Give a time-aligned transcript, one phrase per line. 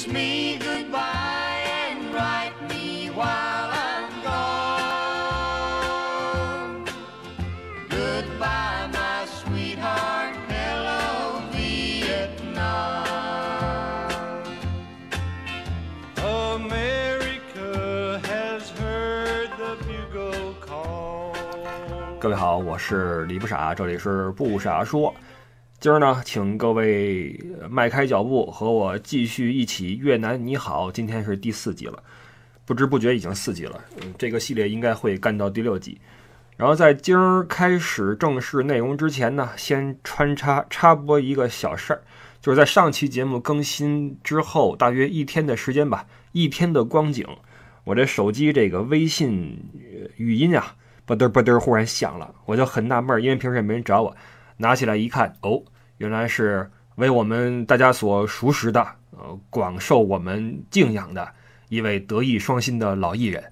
[0.00, 6.84] kiss me goodbye and write me while I'm gone.
[7.90, 10.34] Goodbye, my sweetheart.
[10.48, 13.04] Hello, Vietnam.
[16.16, 21.34] America has heard the bugle call.
[22.18, 25.14] 各位好，我是李不傻，这里是不傻说。
[25.78, 27.34] 今儿呢，请各位
[27.68, 30.90] 迈开脚步，和我继续一起越南你好。
[30.90, 32.02] 今天是第四集了，
[32.64, 33.78] 不知不觉已经四集了。
[34.00, 36.00] 嗯，这个系列应该会干到第六集。
[36.56, 42.02] 然后在今儿开始正式内容之前呢，先穿插插播一个小事儿，
[42.40, 47.26] 就是在上期节目更新之后，大约一天的时间吧，一天的光景，
[47.84, 49.58] 我这手机这个微信
[50.16, 54.14] 语音啊，吧嘚吧嘚忽然响了，我就很纳闷，因为平时也没人找我，
[54.58, 55.62] 拿起来一看，哦，
[55.96, 61.28] 原来是为我们大家所熟识的，呃，广受我们敬仰的
[61.68, 63.42] 一位德艺双馨的老艺人，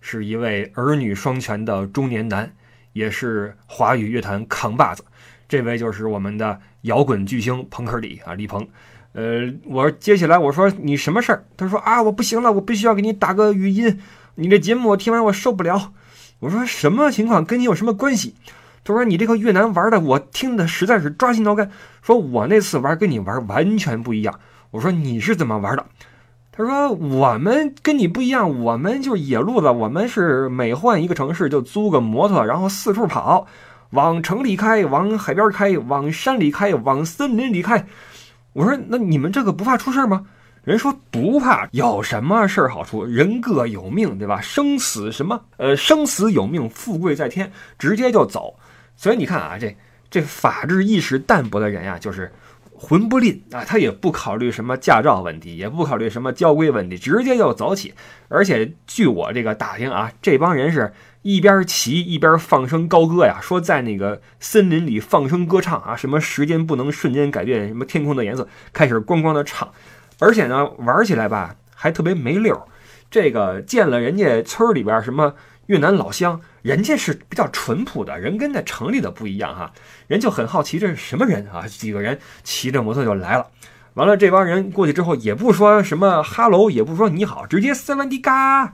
[0.00, 2.52] 是一位儿女双全的中年男，
[2.92, 5.04] 也是华语乐坛扛把子。
[5.48, 8.66] 这位就是我们的摇滚巨星朋克李啊，李鹏。
[9.12, 11.44] 呃，我接起来我说你什么事儿？
[11.56, 14.00] 他说啊，我不行了，我必须要给你打个语音，
[14.34, 15.92] 你这节目我听完我受不了。
[16.40, 17.44] 我说什么情况？
[17.44, 18.34] 跟你有什么关系？
[18.86, 21.68] 他说你这个越南玩的，我听的实在是抓心挠肝。
[22.02, 24.38] 说我那次玩跟你玩完全不一样。
[24.70, 25.84] 我说你是怎么玩的？
[26.52, 33.48] 他说我们跟你不一样，我们就是野路子，我们是每换一个城市就租个摩托，然后四处跑，
[33.90, 37.84] 往城里开，往海边开，往山里开，往森林里开。
[38.52, 40.24] 我说那你们这个不怕出事吗？
[40.62, 43.04] 人说不怕，有什么事儿好出？
[43.04, 44.40] 人各有命，对吧？
[44.40, 45.40] 生死什么？
[45.56, 48.54] 呃，生死有命，富贵在天，直接就走。
[48.96, 49.76] 所以你看啊，这
[50.10, 52.32] 这法治意识淡薄的人呀，就是
[52.78, 57.94] 魂不吝啊，他也不考虑什么驾照问题，也不考虑什么交规问题，直接就走起。
[58.28, 69.70] 而且据我这个打听啊，这帮人是一边骑一边放声高歌呀，说在那个森林里放声歌唱啊，什么时间不能瞬间改变什么天空的颜色，开始咣咣的唱。
[70.18, 72.62] 而且呢，玩起来吧还特别没溜儿。
[73.10, 75.34] 这个见了人家村里边什么
[75.66, 79.72] 越南老乡，人家是比较淳朴的人，跟在城里的不一样哈。
[80.06, 81.66] 人就很好奇这是什么人啊？
[81.66, 83.46] 几个人骑着摩托就来了。
[83.94, 88.72] 完了，这帮人过去之后也不说什么哈喽，也不说你好，直接塞万迪嘎。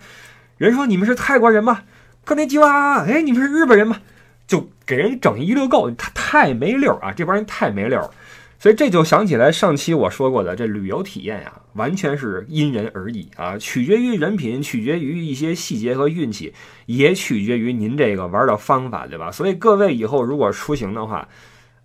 [0.58, 1.82] 人说你们是泰国人吗？
[2.25, 3.98] 克内基哇，哎，你们是日本人吗？
[4.47, 7.12] 就给人整一溜够，他太没溜啊！
[7.12, 8.10] 这帮人太没溜儿。
[8.62, 16.54] 所以这就想起来上期我说过的，这旅游体验呀，完全是因人而异啊，取决于人品，取决于一些细节和运气，
[16.86, 19.32] 也取决于您这个玩的方法，对吧？
[19.32, 21.26] 所以各位以后如果出行的话，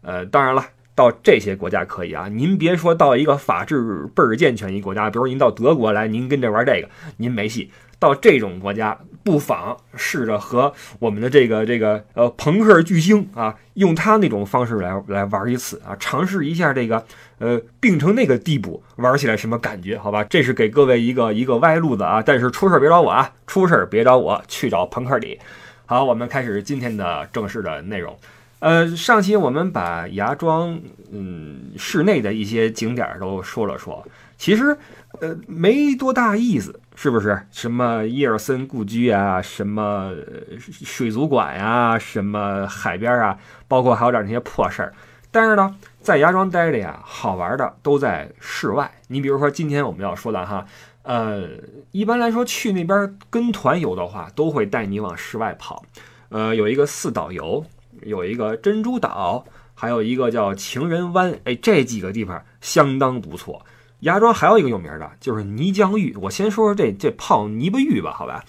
[0.04, 7.72] 呃，当然了，到这些国家可以啊，您别说到一个法治倍儿健全一国家，比如您到德国来，您跟这玩这个，您没戏。
[8.00, 8.96] 到这种国家，
[9.28, 17.06] 不妨试着和我们的这个这个呃朋克巨星啊，用他那种方式来来玩一次啊，尝试一下这个
[17.40, 19.98] 呃病成那个地步，玩起来什么感觉？
[19.98, 22.24] 好吧，这是给各位一个一个歪路子啊。
[22.26, 25.38] 但是出事别找我啊，出事别找我，去找朋克里。
[25.86, 28.18] 好，我们开始今天的正式的内容。
[28.60, 30.80] 呃，上期我们把芽庄
[31.12, 34.08] 嗯室内的一些景点都说了说，
[34.38, 34.78] 其实
[35.20, 36.80] 呃没多大意思。
[37.00, 40.12] 是不是什么伊尔森故居啊，什么
[40.58, 43.38] 水族馆呀，什么海边啊，
[43.68, 44.92] 包括还有点那些破事儿。
[45.30, 48.92] 但是呢，在芽庄待着呀，好玩的都在室外。
[49.10, 50.66] 你比如说今天我们要说的哈，
[51.04, 51.48] 呃，
[51.92, 55.86] 一般来说去那边跟团游的话，都会带你往室外跑。
[56.30, 57.64] 呃，有一个四岛游，
[58.02, 61.38] 有一个珍珠岛，还有一个叫情人湾。
[61.44, 63.64] 哎，这几个地方相当不错。
[64.02, 66.16] 芽庄还有一个有名的，就是泥浆浴。
[66.22, 68.44] 我先说说这这泡泥巴浴吧，好吧？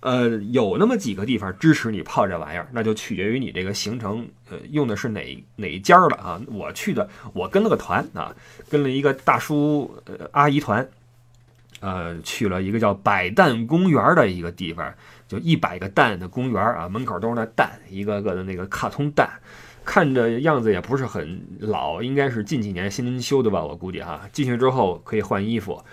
[0.00, 6.40] 呃，有那么几个地方支持你泡这玩意儿，那就取决于你这个行程，呃，用的是哪哪一家了啊？
[6.48, 8.34] 我去的，我跟了个团啊，
[8.68, 10.86] 跟了一个大叔呃阿姨团，
[11.80, 14.92] 呃，去了一个叫百蛋公园的一个地方，
[15.26, 19.30] 就一百个蛋的公园啊，门口都是那蛋，一个个的那个卡通蛋。
[19.84, 24.28] 看着样子也不是很老，应该是近几年新修的吧，我估计哈。
[24.32, 25.84] 进去之后可以换衣服，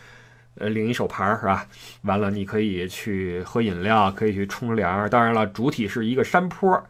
[0.55, 1.67] 呃，领一手牌是吧？
[2.03, 5.09] 完了你可以去喝饮料，可以去冲凉。
[5.09, 6.81] 当然了，主体是一个山坡，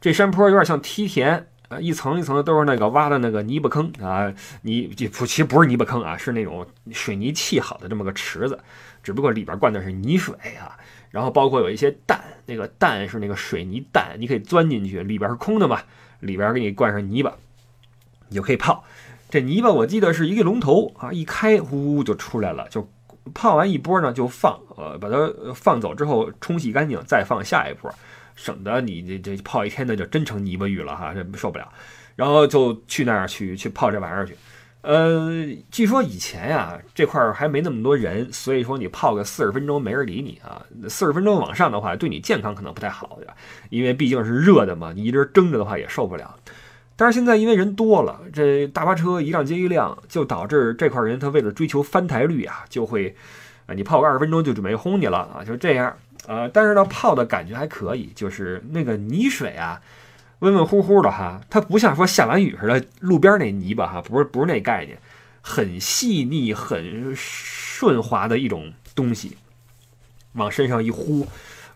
[0.00, 4.32] 这山坡有点像梯田，呃，一层一层的都是那个挖的那个泥巴坑啊。
[4.62, 8.58] 泥不，其实不是泥巴坑啊，是那种水泥砌好的这么个池子，
[9.02, 10.76] 只不过里边灌的是泥水啊。
[11.10, 15.82] 然后包括有一些蛋，那个蛋是那个水泥蛋，你可以钻进去，里边是空的嘛。
[16.22, 17.32] 里边给你灌上泥巴，
[18.28, 18.82] 你就可以泡。
[19.28, 22.88] 这泥巴我记得是一个龙头啊，一开呼呼就出来了，就
[23.34, 27.92] 泡完一波呢就放，呃，把它放走之后冲洗干净，再放下一波，
[28.34, 31.70] 省得你这这泡一天的就真成泥巴浴了哈，这受不了。
[32.14, 34.36] 然后就去那儿去去泡这玩意儿去。
[34.82, 40.60] 呃，据说以前呀这块儿还没那么多人，所以说你泡个四十分钟没人理你啊。
[40.88, 43.34] 四十分钟往上的话，对你健康可能不太好，对吧？
[43.70, 46.34] 因为毕竟是热的嘛，你一直蒸着的话也受不了。
[46.96, 53.14] 但是现在因为人多了，这大巴车一辆接一辆，就导致这块人他为了追求翻台率啊，就会
[53.66, 55.96] 啊你泡个二十分钟就准备轰你了啊，就这样
[56.26, 56.50] 啊。
[56.52, 59.80] 但是呢泡的感觉还可以，就是那个泥水啊。
[60.42, 64.98] 温温乎乎的哈，它不像说下完雨似的路边那泥巴哈，不是不是那概念，
[65.40, 69.36] 很细腻、很顺滑的一种东西，
[70.32, 71.24] 往身上一呼，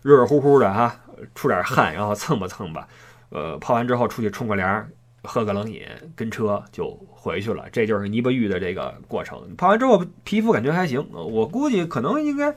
[0.01, 0.99] 热热乎乎的哈，
[1.33, 2.85] 出点汗，然后蹭吧蹭吧，
[3.29, 4.85] 呃，泡完之后出去冲个凉，
[5.23, 5.83] 喝个冷饮，
[6.13, 7.63] 跟车就回去了。
[7.71, 9.55] 这就是泥巴浴的这个过程。
[9.55, 12.53] 泡完之后皮肤感觉还行，我估计可能应该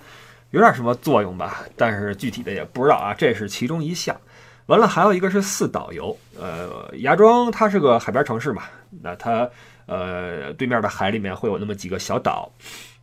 [0.50, 3.14] 有点什么作用吧，但是具体的也不知道啊。
[3.14, 4.20] 这是其中一项。
[4.66, 6.16] 完了，还有一个是四岛游。
[6.38, 8.62] 呃，芽庄它是个海边城市嘛，
[9.02, 9.48] 那它
[9.86, 12.50] 呃对面的海里面会有那么几个小岛，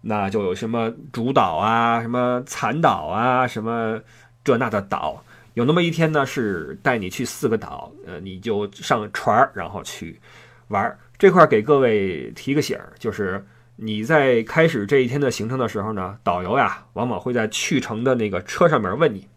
[0.01, 3.99] 那就有什么主岛啊，什么残岛啊，什么
[4.43, 5.21] 这那的岛。
[5.55, 10.19] 有那么一天呢，是带你去四个岛，呃，你就上船，然后去
[10.67, 10.97] 玩。
[11.17, 13.43] 这块给各位提个醒儿，就是
[13.75, 19.27] 你在开始这一天的行程的时候呢，导游呀，往往会在去程的那个车上面问你。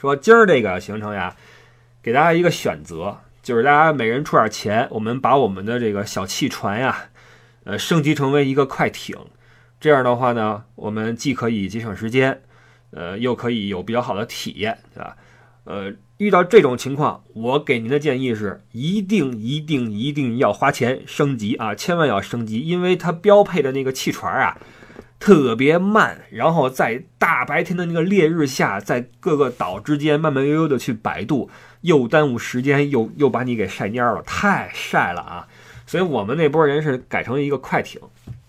[0.00, 1.34] 说今儿这个行程呀，
[2.00, 7.08] 给大家一个选择，就是大家每人出点钱，我们把我们的这个小汽船呀，
[7.64, 9.16] 呃，升级成为一个快艇。
[9.80, 12.42] 这样的话呢，我们既可以节省时间，
[12.92, 15.16] 呃，又可以有比较好的体验，对吧？
[15.64, 24.56] 呃，遇到这种情况，我给您的建议是，一定一定一定要花钱升级啊，千万要升级，因为它标配的那个汽船啊。
[25.20, 31.50] 特别慢，然后在大白天的那个烈日下，在各个岛之间慢慢悠悠的去摆渡，
[31.80, 35.48] 又耽误时间，又又把你给晒蔫了，太晒了啊！
[35.86, 38.00] 所以我们那波人是改成一个快艇，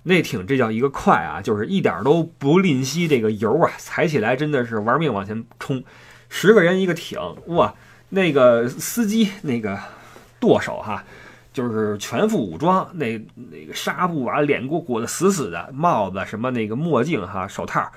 [0.04, 5.83] 那艇这叫一个快啊，就是一点都不吝惜这个油啊，踩起来真的是玩命往前冲，
[6.30, 7.74] 十个人一个艇，哇，
[8.10, 9.80] 那个司机那个
[10.39, 11.04] 舵手哈。
[11.51, 13.19] 就是全副武装，那
[13.51, 17.92] 那个纱布啊，脸裹裹得死死的，帽子什么那个墨镜哈，手套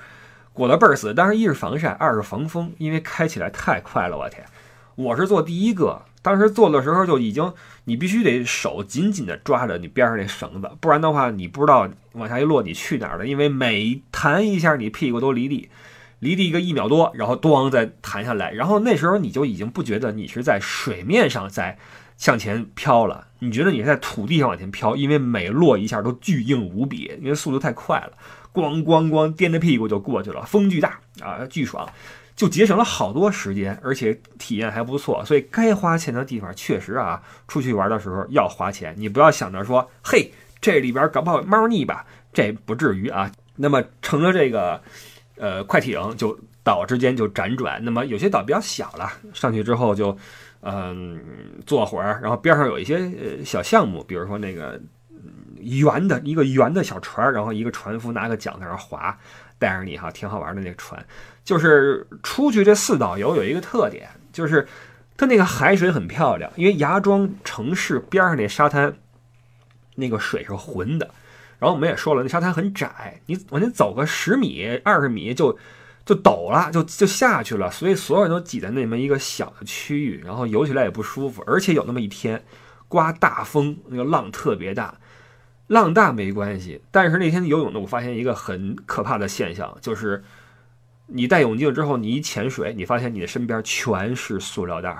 [0.53, 1.13] 裹得倍儿死。
[1.13, 4.17] 当时一是防晒，二是防风，因为开起来太快了。
[4.17, 4.43] 我天，
[4.95, 7.53] 我是做第一个，当时做的时候就已经，
[7.85, 13.27] 你必须得手紧紧的抓着你边上那绳子，不然的话你不知道往下一落你去哪儿了。
[13.27, 15.69] 因为每弹一下你屁股都离地，
[16.19, 21.77] 离地一个一秒多，然后咣再弹下来，然后那时候你就已经不觉得你是在水面上在。
[22.17, 28.13] 向前飘了，你觉得你在土地上往前飘，因为每落一下都巨硬无比，因为速度太快了，
[28.53, 31.89] 咣咣咣，颠着屁股就过去了，风巨大啊，巨爽，
[32.35, 35.25] 就节省了好多时间，而且体验还不错。
[35.25, 40.31] 所以该花钱的地方确实啊，出去玩的时候要花钱，你不要想着说，嘿，
[40.61, 43.29] 这里边搞不好猫腻吧，这不至于啊。
[43.55, 44.81] 那么乘着这个
[45.35, 50.17] 呃快艇，就岛之间就辗转，那么有些岛比较小了，上去之后就。
[50.65, 51.19] 嗯，
[51.65, 54.79] 坐会儿，然后边上有一些小项目，比如说那个
[55.59, 59.17] 圆的一个圆的小船，然后一个船夫拿个桨在那划，
[59.59, 61.05] 带着你哈，挺好玩的那个船。
[61.43, 64.65] 就是出去这四岛游有一个特点，就是
[65.17, 68.95] 它那个海水很漂亮，因为芽庄城市边上那沙滩，
[69.95, 71.09] 那个水是浑的。
[71.59, 75.59] 然后我们也说了，那沙滩很窄，你往前走个十米、二十米就。
[76.05, 82.43] 就抖了，就就下去了，所以所有人都挤在那么一个小的区域，然后游起来也不舒服，而且有那么一天
[82.89, 84.99] 刮大风，那个浪特别大，
[85.67, 90.21] 浪大没关系，但是那天游泳呢，我发现一个很可怕的现象，就是
[91.07, 94.93] 你戴泳镜之后，你一潜水，你发现你的身边全是塑料袋，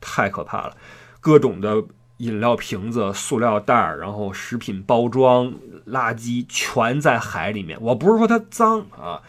[0.00, 0.76] 太可怕了，
[1.20, 1.84] 各种的
[2.16, 5.54] 饮料瓶子、塑料袋，然后食品包装、
[5.86, 7.80] 垃圾全在海里面。
[7.80, 9.22] 我不是说它脏啊。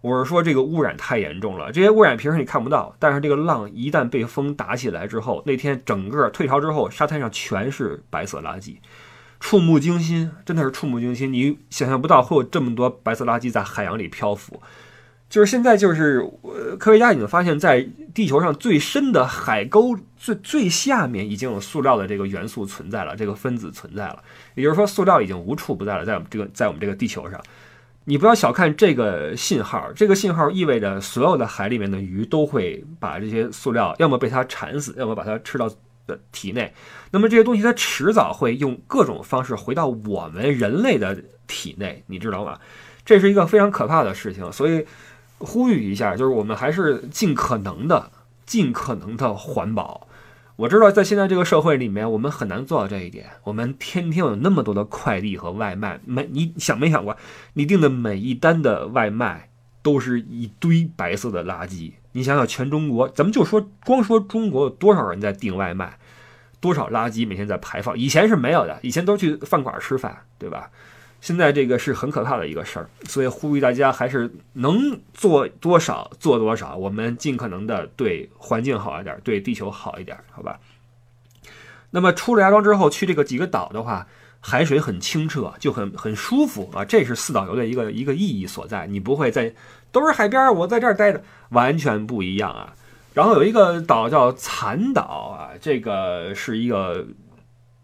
[0.00, 1.72] 我是说，这个污染太严重了。
[1.72, 8.76] 这些污染平时你看不到，但是这个浪一旦被风打起来之后，那天整个退潮之后，沙滩上全是白色垃圾，
[9.40, 11.32] 触目惊心，真的是触目惊心。
[11.32, 14.62] 你想象不到会有这么多白色垃圾在海洋里漂浮。
[15.28, 16.24] 就是现在，就是
[16.78, 24.22] 科学家已经发现，在地球上最深的海沟最最下面，已经有塑料的这个元素存在了，这个分子存在了。
[24.54, 27.38] 也就是说，塑料已经无处不在了，在我们这个在我们这个地球上。
[28.08, 35.70] 你不要小看这个信号，这个信号意味着所有的海里面的鱼都会把这些塑料，要么被它缠死，要么把它吃到
[36.06, 36.72] 的体内。
[37.10, 42.58] 那么这些东西它迟早会用各种方式回到我们人类的体内，你知道吗？
[43.04, 44.50] 这是一个非常可怕的事情。
[44.50, 44.86] 所以
[45.36, 48.10] 呼吁一下，就是我们还是尽可能的、
[48.46, 50.07] 尽可能的环保。
[50.58, 53.26] 我知道在现在这个社会里面，我们很难做到这一点。
[53.44, 57.16] 我们天天有那么多的快递和外卖，每你想没想过，
[57.52, 59.50] 你订的每一单的外卖
[59.82, 61.92] 都是一堆白色的垃圾。
[62.10, 65.96] 你想想，全中国，咱们就说光说中国有多少人在订外卖，
[66.58, 67.96] 多少垃圾每天在排放？
[67.96, 70.72] 以前是没有的，以前都去饭馆吃饭，对吧？
[71.20, 80.60] 现在这个是很可怕的一个事儿，所以呼吁大家还是能做多少做多少，我们尽可能的对环境好一点，对地球好一点，好吧？
[81.90, 84.06] 那么出了芽庄之后，去这个几个岛的话，
[84.40, 88.86] 海水很清澈，就很很舒服啊，这是四岛游的一个一个意义所在。
[88.86, 89.52] 你不会在
[89.90, 92.74] 都是海边，我在这儿待着，完全不一样啊。
[93.14, 97.04] 然后有一个岛叫残岛啊，这个是一个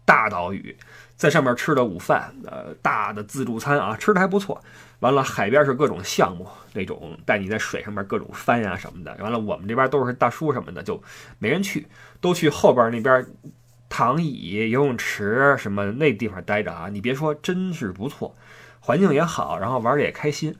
[0.05, 0.77] 大岛屿。
[1.15, 4.61] 在上面吃的午饭，呃，大的自助餐啊，吃的还不错。
[4.99, 9.15] 完了，海边是各种项目，那种带你在水上面各种翻呀什么的。
[9.19, 11.01] 完了，我们这边都是大叔什么的，就
[11.39, 11.87] 没人去，
[12.19, 13.25] 都去后边那边
[13.87, 16.89] 躺椅、游泳池什么那地方待着啊。
[16.89, 18.35] 你别说，真是不错，
[18.79, 20.55] 环境也好，然后玩的也开心。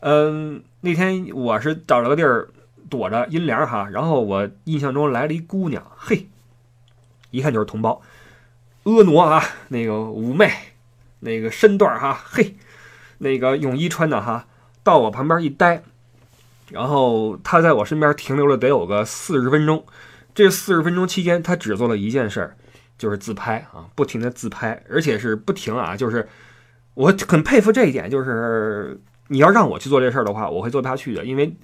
[0.00, 2.48] 嗯，那天我是找了个地儿
[2.90, 6.28] 躲着阴凉哈，然后我印象中来了一姑娘，嘿，
[7.30, 8.02] 一看就是同胞。
[8.84, 10.50] 婀娜啊，那个妩媚，
[11.20, 12.56] 那个身段哈，嘿，
[13.18, 14.46] 那个泳衣穿的哈，
[14.82, 15.82] 到我旁边一待，
[16.70, 19.84] 然后他在我身边停留了得有个四十分钟。
[20.34, 22.56] 这四十分钟期间，他只做了一件事儿，
[22.96, 26.26] 就是自拍啊，不停的自拍，而且是不停啊，就是
[26.94, 31.54] 我很佩服这一点，就是你要让我去做这事儿的话，我会做不下去的，因为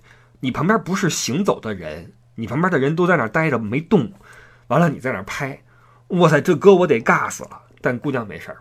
[0.41, 4.13] 你旁边不是行走的人，你旁边的人都在那待着没动，
[4.69, 5.63] 完了你在那拍。
[6.09, 7.61] 哇塞，这哥我得尬死了！
[7.81, 8.59] 但姑娘没事儿，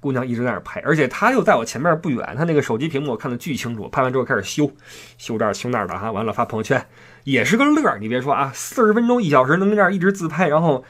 [0.00, 3.88] 姑娘一直在那儿拍，而且她又在我前面不远，她那个手机屏幕我看的巨清楚。
[3.88, 4.70] 拍完之后开始修，
[5.18, 6.86] 修这儿修那儿的哈，完了发朋友圈，
[7.24, 7.98] 也是个乐儿。
[7.98, 10.84] 你别说啊，四十分钟一小时能在这儿一直自拍，然后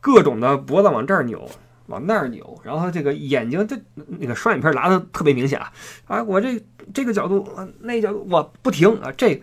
[0.00, 1.48] 各种的脖子往这儿扭，
[1.86, 5.72] 往那儿扭，然后这个眼睛这那个双眼皮拉的特别明显啊！
[6.06, 6.58] 啊，我这
[6.94, 7.46] 这个角度，
[7.80, 9.42] 那角度我不停啊，这。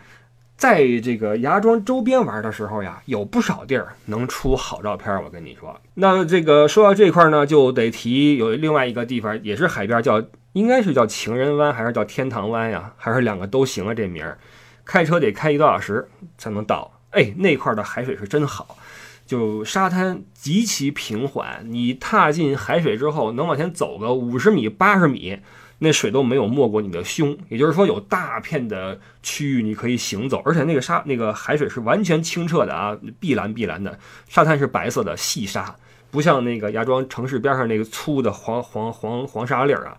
[0.57, 5.21] 在这个芽庄周边玩的时候呀，有不少地儿能出好照片。
[5.23, 12.93] 我跟你说，那这个说到这块呢，就得提有另外一个地方，也是海边，叫应该是叫情人湾，还是叫天堂湾呀？
[12.95, 13.93] 还是两个都行啊？
[13.93, 14.37] 这名儿，
[14.85, 16.07] 开车得开一个多小时
[16.37, 16.99] 才能到。
[17.11, 18.77] 哎，那块的海水是真好，
[19.25, 25.39] 就沙滩极其平缓，你踏进海水之后，能往前走个五十米、八十米。
[25.77, 35.75] 那水都没有没过你的胸，也就是说有大片的区域你可以行走，而且那个沙那个海水是完全清澈的啊，碧蓝碧蓝的，沙滩是白色的细沙，
[36.09, 39.97] 不像那个芽庄城市边上那个粗的黄黄黄黄沙粒儿啊，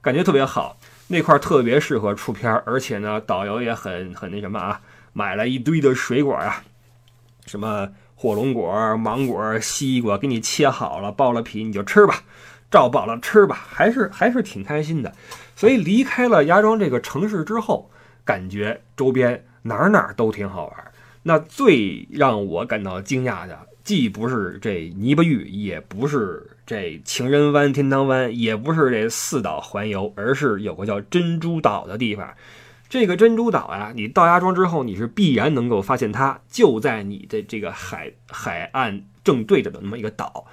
[0.00, 4.80] 感觉特别好，那块特别适合出片，而且呢导游也很很那什么啊，
[5.12, 6.62] 买了一堆的水果啊，
[7.44, 12.22] 什么火龙果、芒果、西瓜，给你切好了剥了皮你就吃吧。
[12.70, 15.12] 照饱了吃吧，还是还是挺开心的。
[15.56, 17.90] 所以离开了芽庄这个城市之后，
[18.24, 20.92] 感觉周边哪儿哪儿都挺好玩。
[21.22, 32.34] 那最让我感到惊讶的，既不是这泥巴浴，也不是这情人湾、天堂湾，也不是这四岛环游，而是有个叫珍珠岛的地方。
[32.88, 40.46] 这个珍珠岛呀，你到芽庄之后，你是必然能够发现它就在你的这个海海岸正对着的那么一个岛。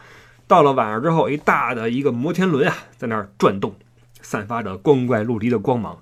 [0.48, 3.76] 到了晚上之后，一大的一个摩天轮啊，在那儿转动，
[4.22, 6.00] 散发着光怪陆离的光芒，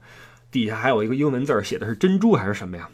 [0.51, 2.89] 底下还有一个英文字儿，写的是珍珠还是什么呀？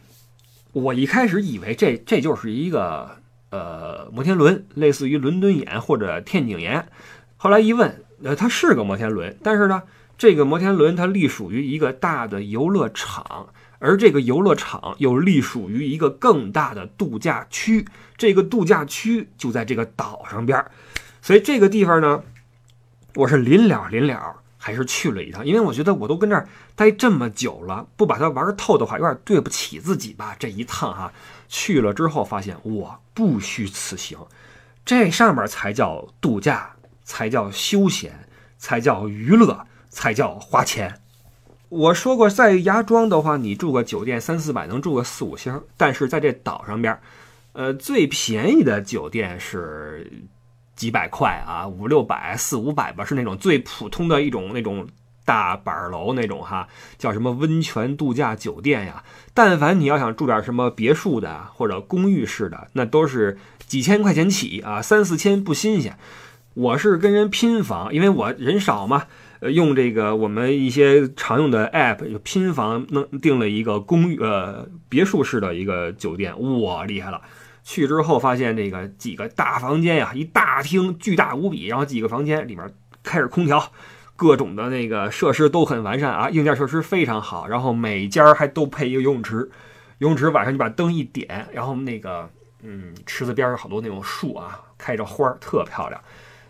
[0.72, 3.16] 我一开始以为这这就是一个
[3.50, 6.86] 呃摩天轮，类似于伦敦眼或者天井眼。
[7.36, 9.82] 后来一问，呃，它是个摩天轮，但是呢，
[10.16, 13.48] 这个摩天轮它隶属于一个大的游乐场，
[13.80, 17.84] 而这个游乐场又隶属于一个更大的度假区，
[18.16, 20.70] 这个度假区就在这个岛上边儿。
[21.22, 22.22] 所以这个地方呢，
[23.14, 30.36] 我是临了临了，还是去了一趟，因为我觉得我都跟这儿待这么久了，不把它玩透的话，有点对不起自己吧。
[30.38, 31.12] 这一趟哈，
[31.48, 34.18] 去了之后发现，我不虚此行，
[34.84, 36.74] 这上面才叫度假，
[37.04, 41.00] 才叫休闲，才叫娱乐，才叫花钱。
[41.68, 46.98] 我说过，在芽庄的话，你住个酒店三四百能住个四五星，但是在这岛上边，
[47.52, 50.10] 呃，最便宜的酒店是。
[50.80, 54.88] 几百块啊，五六百、四五百吧，是那种最普通的一种那种
[55.26, 59.04] 大板楼那种哈，叫什么温泉度假酒店呀。
[59.34, 65.98] 但凡你要想住点什么别墅的或者公寓式的，那都是几千块钱起啊，三四千不新鲜。
[66.54, 69.04] 我是跟人拼房，因为我人少嘛，
[69.42, 77.20] 用这个我们一些常用的 app 拼房弄订了一个公寓呃别墅式的一个酒店，哇，厉害了！
[77.70, 82.68] 去之后发现这个几个大房间呀，一大厅巨大无比，然后几个房间里面
[83.04, 83.70] 开着空调，
[84.16, 89.48] 各种的那个设施都很完善啊，硬件设施非常好，然后每家还都配一个游泳池，
[89.98, 92.28] 游泳池晚上你把灯一点，然后那个
[92.64, 96.02] 嗯池子边上好多那种树啊，开着花儿，特漂亮，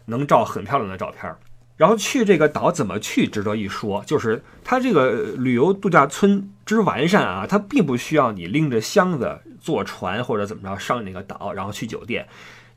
[0.06, 1.30] 能照很漂亮的照片。
[1.76, 12.28] 然后去这个岛怎么去，值得一说，就是它这个旅游度假村之完善啊，它并不需要你拎着箱子坐船或者怎么着上那个岛，然后去酒店。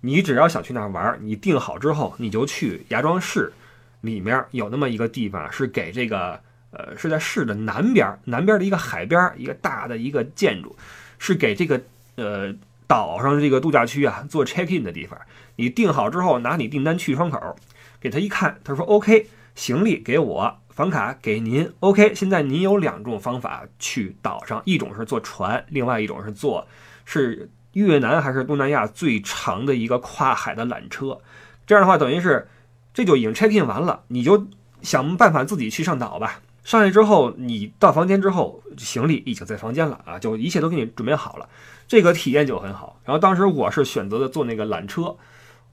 [0.01, 3.53] 你只要想去那儿玩，你订好之后，你就去芽庄市
[4.01, 6.39] 里面有那么一个地方，是给这个
[6.71, 10.75] 呃是在市的南边，南边的一个海边，一个大的一个建筑，
[11.19, 11.79] 是给这个
[12.15, 12.51] 呃
[12.87, 15.15] 岛上这个度假区啊做 check in 的地方。
[15.57, 17.55] 你订好之后，拿你订单去窗口。
[18.01, 21.71] 给他一看，他说：“OK，行李给我，房卡给您。
[21.81, 26.67] OK，现在您有两种方法去岛上，一种是坐船，另外一种是坐
[27.05, 31.19] 是越南还是东南亚最长的一个跨海的缆车。
[31.67, 32.47] 这样的话，等于是
[32.91, 34.47] 这就已经 check in 完了，你就
[34.81, 36.41] 想办法自己去上岛吧。
[36.63, 41.47] 上去之后，你到房间之后，行李已经在房间了啊，就一切都给你准备好了，
[41.87, 42.99] 这个体验就很好。
[43.05, 45.15] 然后当时我是选择的坐那个缆车。”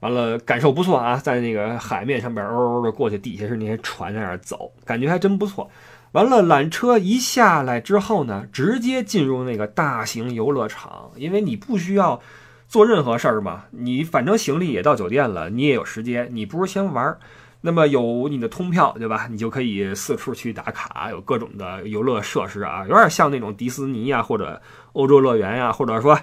[0.01, 5.69] 完了，感受不错啊，在那个海面上边嗷嗷的过去，底下是那些船在那儿走，感觉还真不错。
[6.13, 12.19] 完了，缆车一下来之后呢，直接进入那个大型游乐场，因为你不需要
[12.67, 17.15] 做任何事儿嘛，你反正行李也到酒店了，你也有时间，你不如先玩。
[17.61, 19.27] 那么有你的通票，对吧？
[19.29, 24.59] 你就可以四处去打卡，有各种的游乐设施啊，有点像那种迪士尼呀，或者
[24.93, 26.19] 欧洲乐园呀，或者说。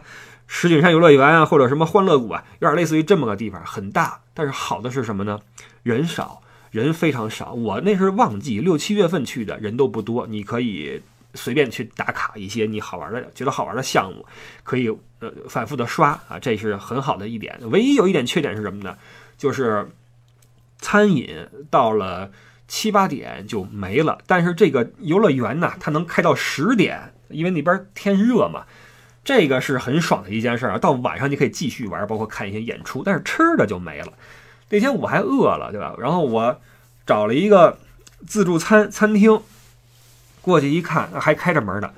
[0.51, 4.19] 石景山游乐园啊，或者什么欢乐谷啊，有点类似于这么个地方，很大。
[4.33, 5.39] 但是好的是什么呢？
[5.83, 7.53] 人少，人非常少。
[7.53, 10.27] 我那是旺季，六七月份去的，人都不多。
[10.27, 11.03] 你可以
[11.35, 14.25] 随便去打卡一些你好玩的、觉得好玩的项目，
[14.65, 14.89] 可以
[15.21, 17.59] 呃反复的刷啊，这是很好的一点。
[17.71, 18.97] 唯一有一点缺点是什么呢？
[19.37, 19.87] 就是
[20.79, 21.29] 餐饮
[21.69, 22.31] 到了
[22.67, 24.19] 七八点就没了。
[24.27, 28.65] 但是这个游乐园呢，它能开到十点，因为那边天热嘛。
[29.29, 30.79] 这个是很爽的一件事儿啊！
[30.79, 34.11] 到晚上你可以继续玩，包括看一些演出，但是吃的就没了。
[34.71, 35.95] 那天我还饿了，对吧？
[35.99, 36.59] 然后我
[37.07, 37.77] 找了一个
[38.27, 39.43] 自助餐餐厅，
[40.41, 41.91] 过去一看，还开着门呢。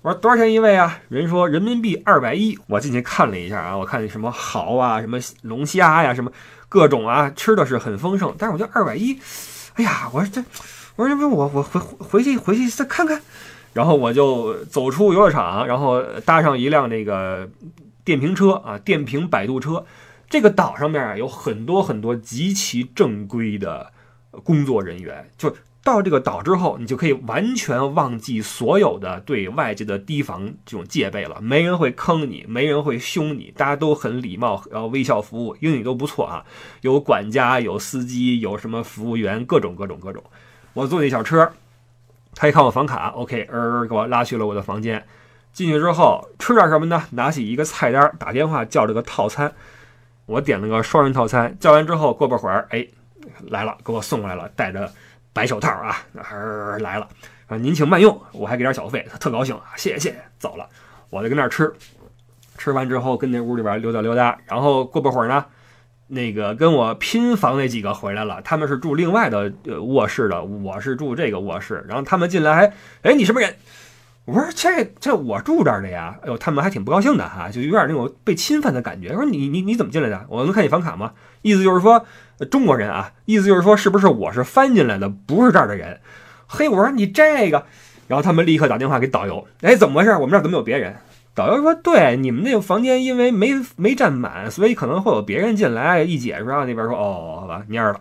[0.00, 0.98] 我说多少钱一位啊？
[1.10, 2.58] 人说人民币二百一。
[2.68, 6.32] 我进去看了一下啊，我看什么蚝啊，什么龙虾呀，什么
[6.70, 8.34] 各种啊，吃的是很丰盛。
[8.38, 9.20] 但是我觉得二百一，
[9.74, 10.42] 哎呀，我说这，
[10.96, 13.20] 我说这不我我回回去回去再看看。
[13.72, 17.48] 然后我就走出游乐场，然后搭上一辆那个
[18.04, 19.84] 电瓶车啊，电瓶摆渡车。
[20.28, 23.92] 这个岛上面啊有很多很多极其正规的
[24.42, 31.40] 工作人员，就到这个岛之后，你就可以完全忘记所有的对外界的提防这种戒备了。
[31.40, 36.44] 没人会坑你，没人会凶你，大家都很礼貌，然后微笑服务，英语都不错啊。
[36.82, 40.22] 有管家，有司机，有什么服务员，各种各种各种。
[40.74, 41.50] 我坐那小车。
[42.34, 45.04] 他一看我房卡，OK，呃，给我拉去了我的房间。
[45.52, 47.02] 进去之后吃点什么呢？
[47.10, 49.52] 拿起一个菜单，打电话叫了个套餐。
[50.26, 52.86] 我点了个双人套餐，叫完之后过不会儿，哎，
[53.48, 54.88] 来了，给我送过来了，戴着
[55.32, 57.08] 白手套啊，呃，来了。
[57.46, 60.68] 啊，您请慢用，我还给点小费，他特高兴啊，谢谢谢谢，走了。
[61.08, 61.72] 我就跟那儿吃，
[62.58, 65.44] 吃完之后跟那屋里边溜达溜达，然后过不会儿呢。
[66.08, 71.84] 那个跟我拼房那几个回来了，他们是住另外的卧室的，我是住这个卧室。
[71.86, 73.54] 然后他们进来还，哎，你什么人？
[74.24, 76.16] 我说这这我住这儿的呀。
[76.22, 79.12] 哎呦，他们还挺不高兴的哈，就有点那种被侵犯的感觉。
[79.12, 80.26] 说你你你怎么进来的？
[80.28, 81.12] 我能看你房卡吗？
[81.42, 82.04] 意思就是说
[82.50, 86.00] 中国人啊，意思就是说是不是我是翻进来的，不是这儿的人？
[86.46, 87.64] 嘿，我说你这个，
[88.06, 90.12] 然后他们立刻打电话给导游，哎，怎么回事？
[90.12, 90.96] 我们这儿怎么有别人？
[91.38, 96.02] 导游说：“对，你们那个房间因为没没占满，所以可能会有别人进来。
[96.02, 98.00] 一解释，然后那边说：‘哦，好吧，蔫了，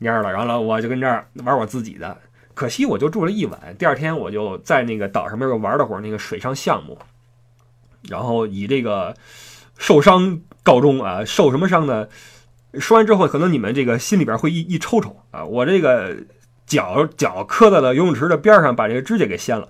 [0.00, 2.16] 蔫了。’然后呢我就跟这儿玩我自己的。
[2.54, 6.96] 可惜我就住了一晚，第二天我就在那个岛上面又玩了会儿那个水上项目，
[8.08, 9.14] 然后以这个
[9.76, 11.22] 受伤告终啊。
[11.22, 12.08] 受什么伤呢？
[12.80, 15.44] 说完之后，可能你们这个心里边会一一抽抽啊。
[15.44, 16.16] 我这个
[16.64, 19.68] 脚脚磕在了游泳池的边上，把这个指甲给掀了。”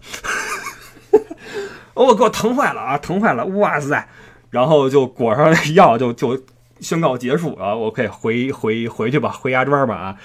[1.94, 2.98] 哦，给我疼坏了啊！
[2.98, 4.08] 疼坏了，哇塞！
[4.50, 6.40] 然后就裹上药，就就
[6.80, 7.74] 宣告结束啊！
[7.74, 10.16] 我可以回回回去吧，回芽庄吧啊！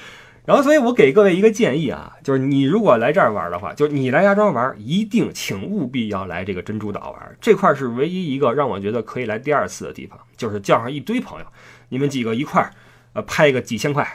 [0.45, 7.37] 然后，所以我给各位一个建议啊，就是你如果来这儿玩的话，就是你来芽庄玩，一定请务必要来这个珍珠岛玩。
[7.39, 11.45] 这块是唯一一个让我觉得可以来第二次的地方，就是叫上一堆朋友，
[11.89, 12.71] 你们几个一块儿，
[13.13, 14.07] 呃，拍个几千块，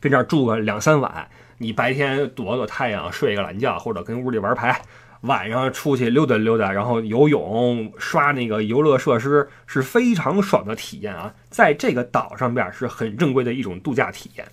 [0.00, 1.26] 跟这儿住个两三晚。
[1.56, 4.82] 你白天躲躲太阳，睡个懒觉，或者跟屋里玩牌，
[5.22, 11.34] 晚上出去溜达溜达，然后游泳、刷那个游乐设施，是非常爽的体验啊！
[11.50, 14.46] 在这个岛上边是很正规的一种度假体验。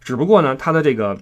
[0.00, 1.18] 只不过呢，它的这个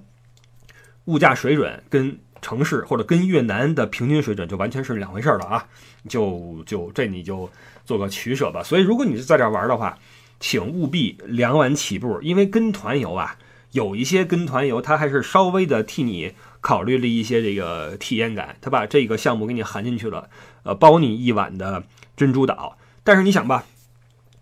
[1.06, 5.66] 物价水准跟城市或者跟越南的平均水准就完全是两回事了啊！
[6.08, 7.50] 就就这你就
[7.84, 8.62] 做个取舍吧。
[8.62, 9.98] 所以如果你是在这玩的话，
[10.38, 13.36] 请务必两晚起步，因为跟团游啊。
[13.72, 16.32] 有一些跟团游，他还是稍微的替你
[16.64, 20.30] 考虑了一些这个体验感，他把这个项目给你含进去了，
[20.62, 21.84] 呃，包你一晚的
[22.16, 22.78] 珍珠岛。
[23.02, 23.66] 但是你想吧，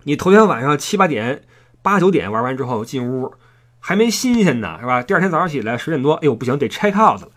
[0.04, 1.42] 你头天晚上七八点、
[1.82, 3.34] 八九点玩完之后进屋，
[3.80, 5.02] 还没新鲜呢，是吧？
[5.02, 7.28] 第二天早上起来十点多，哎呦不行，得 check out 了，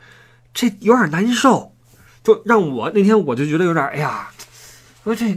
[0.54, 1.74] 这有点难受，
[2.24, 4.30] 就让我那天我就觉得有点，哎呀，
[5.04, 5.36] 说这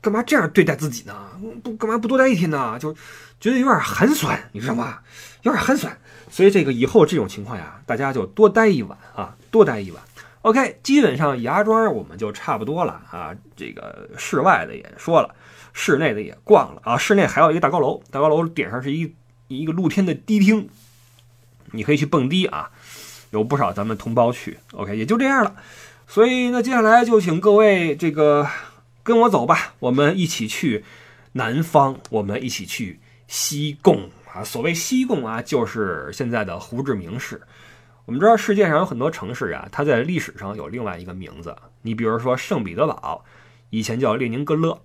[0.00, 1.14] 干嘛这样对待自己呢？
[1.62, 2.78] 不干嘛不多待一天呢？
[2.78, 2.94] 就
[3.38, 5.00] 觉得有点寒酸，你知道吗？
[5.42, 5.94] 有点寒酸，
[6.30, 10.02] 所以这个以后这种情况呀，大家就多待一晚啊，多待一晚。
[10.42, 13.34] OK，基本上芽庄我们就差不多了啊。
[13.56, 15.34] 这个室外的也说了，
[15.72, 16.96] 室内的也逛了啊。
[16.96, 19.14] 室内还有一个大高楼，大高楼顶上是一
[19.48, 20.68] 一个露天的迪厅，
[21.72, 22.70] 你可以去蹦迪啊。
[23.30, 25.54] 有不少咱们同胞去，OK，也就这样了。
[26.06, 28.48] 所以那，接下来就请各位这个
[29.02, 30.84] 跟我走吧，我们一起去
[31.32, 34.08] 南方，我们一起去西贡。
[34.34, 37.40] 啊，所谓西贡啊，就是现在的胡志明市。
[38.04, 41.54] 我们知道世界上有很多城市啊，它在历史上有另外一个名字。
[41.82, 43.22] 你比如说圣彼得堡，
[43.70, 44.80] 以前叫列宁格勒；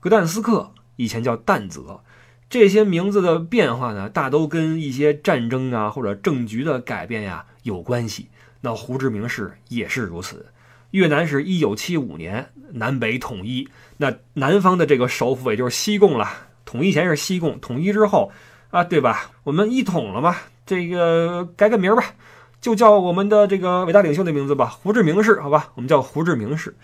[0.00, 2.00] 格但斯克以前叫但泽。
[2.48, 8.30] 这些名字的变化呢，大都跟一些战争啊或者政局的改变呀有关系。
[8.60, 10.46] 那胡志明市也是如此。
[10.92, 16.26] 越南是一九七五年南北统一，那南方的这个首府也就是西贡了。
[16.64, 18.32] 统一前是西贡，统一之后。
[18.70, 19.30] 啊，对吧？
[19.44, 22.14] 我们一统了嘛，这个改个名儿吧，
[22.60, 25.70] 就叫我们的这个伟大领袖的名字吧，胡志明市，好吧？
[25.76, 26.76] 我们叫胡志明市。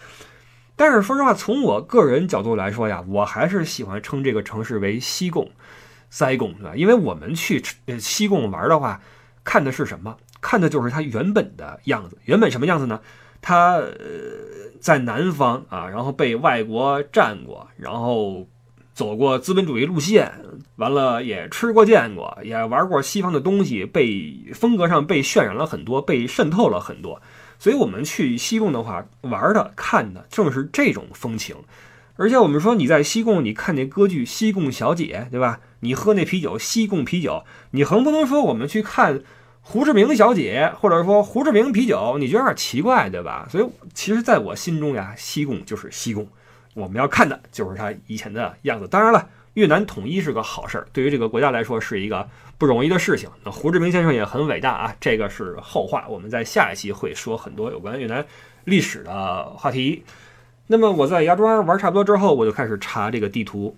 [0.77, 5.51] 但是说实话，从我个人角度来说呀，我还是喜欢称这个城市为西贡、
[6.09, 6.73] 塞贡，对吧？
[6.77, 7.63] 因为我们去
[7.99, 9.01] 西贡玩的话，
[9.45, 10.17] 看的是什么？
[10.41, 12.17] 看的就是它原本的样子。
[12.25, 13.01] 原本什么样子呢？
[13.41, 13.95] 它呃
[14.81, 18.47] 在南方啊，然后被外国占过，然后。
[18.95, 20.33] 走过资本主义路线，
[20.77, 27.21] 完了也吃过见过，也玩过西方的东西，被风格上被渲染了很多，被渗透了很多。
[27.59, 31.57] 所以，我们去西贡的话，玩的看的正是这种风情。
[32.17, 35.61] 而且，我们说你在西贡，你看那歌剧《西贡小姐》，对吧？
[35.81, 39.23] 你喝那啤酒，西贡啤酒，你横不能说我们去看
[39.63, 43.49] 胡志明小姐，或者说胡志明啤酒，你觉得有点奇怪，对吧？
[43.51, 46.29] 所以，其实在我心中呀，西贡就是西贡。
[46.75, 48.89] 我们要看的就是它以前的样子。
[48.89, 53.29] 当然了，越南统一是个好事儿，对于这个国家来说是一个不容易的事情。
[53.45, 56.07] 那胡志明先生也很伟大啊，这个是后话。
[56.09, 58.25] 我们在下一期会说很多有关越南
[58.65, 60.03] 历史的话题。
[60.67, 63.77] 那么我在芽庄玩差不多之后，我就开始查这个地图，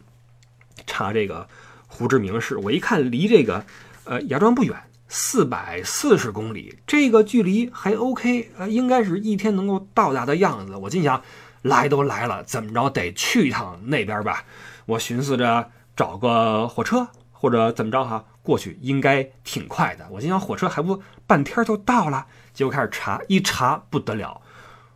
[0.86, 1.48] 查这个
[1.88, 2.56] 胡志明市。
[2.58, 3.64] 我一看离这个
[4.04, 4.76] 呃芽庄不远，
[5.08, 10.76] 四百四十公里，这个距离还 OK，呃，应该是一天能够到达的样子。
[10.76, 11.20] 我心想。
[11.64, 14.44] 来都来了，怎么着得去一趟那边吧？
[14.84, 20.06] 我寻思着找个火车或者怎么着哈，过去应该挺快的。
[20.10, 24.42] 我心想火车还不半天就到了，结果开始查，一查不得了，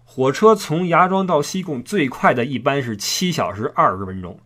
[0.05, 4.39] 火车从芽庄到西贡最快的一班是七小时二十分钟，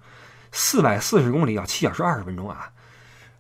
[0.52, 2.70] 四百四十公里要七小时二十分钟啊！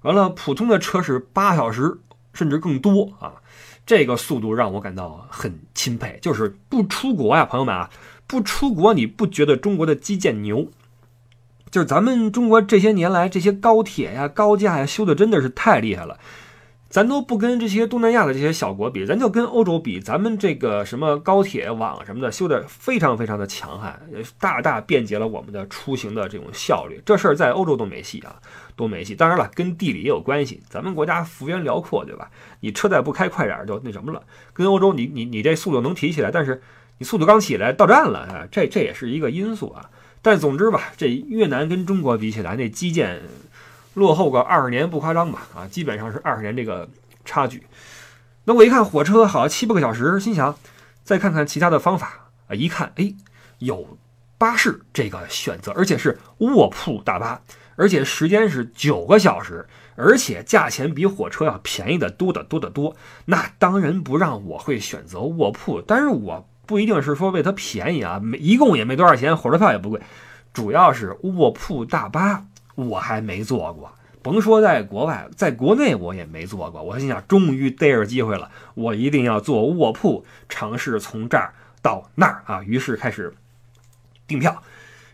[0.00, 2.00] 完了，普通的车是八小时
[2.34, 3.34] 甚至更多啊！
[3.86, 7.88] 这个速度让我感到很钦佩，就是不出国呀，朋友们啊！
[8.32, 10.70] 不出国，你不觉得中国的基建牛？
[11.70, 16.18] 就是咱们中国这些年来这些高铁呀、高架呀修的真的是太厉害了。
[16.88, 24.00] 咱都不跟这些东南亚的这些小国比，咱就跟欧洲比，咱们这个什么高铁网什么的修的非常非常的强悍，
[24.40, 27.02] 大大便捷了我们的出行的这种效率。
[27.04, 28.36] 这事儿在欧洲都没戏啊，
[28.74, 29.14] 都没戏。
[29.14, 32.30] 当然了，跟地理也有关系，咱们国家幅员辽阔，对吧？
[32.60, 34.22] 你车再不开快点儿就那什么了。
[34.54, 36.62] 跟欧洲，你你你这速度能提起来，但是。
[37.02, 39.90] 速度刚起来到站了啊，这这也是一个因素啊。
[40.24, 43.20] 但总之吧，这越南跟中国比起来，那基建
[43.94, 45.48] 落后个二十年不夸张吧？
[45.52, 46.88] 啊，基本上是二十年这个
[47.24, 47.66] 差距。
[48.44, 50.56] 那我一看火车好七八个小时，心想
[51.02, 53.12] 再看看其他的方法啊，一看哎，
[53.58, 53.98] 有
[54.38, 57.42] 巴士这个选择，而且是卧铺大巴，
[57.74, 62.94] 而且时间是九个小时，而且价钱比火车要便宜的多得多得多。
[63.24, 66.48] 那当仁不让我会选择卧铺，但是我。
[66.72, 70.00] 不一定是说为它便宜啊，没一共也没多少钱，火车票也不贵，
[70.54, 76.82] 主要是卧铺大巴我还没坐过，甭说在国外，在国内我也没坐过。
[76.82, 82.62] 我心想，终于逮着机会了，我一定要坐卧铺，尝试从这儿到那儿啊。
[82.62, 83.34] 于是开始
[84.26, 84.62] 订票，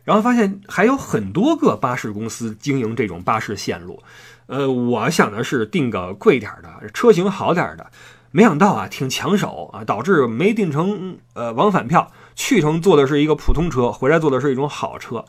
[0.05, 4.01] 然后发现还有很多个巴士公司经营这种巴士线路。
[4.47, 7.91] 呃，我想的是订个贵点的，车型好点的，
[8.31, 12.11] 没想到啊，挺抢手啊，导致没订成呃往返票。
[12.35, 15.25] 去程坐的是一个普通车，回来坐的是一种好车。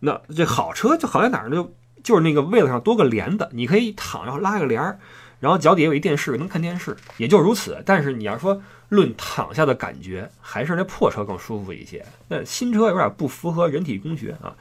[0.00, 1.56] 那这好车就好在哪儿呢？
[1.56, 4.98] 就就是那个位子上多个帘子，你可以躺，然后拉个帘儿，
[5.40, 7.82] 然后脚底下有一电视，能看电视，也就如此。
[7.84, 12.06] 但是你要说论躺下的感觉，还是那破车更舒服一些。
[12.28, 14.54] 那新车有点不符合人体工学啊。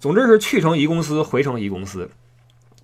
[0.00, 2.10] 总之是去程一公司，回程一公司。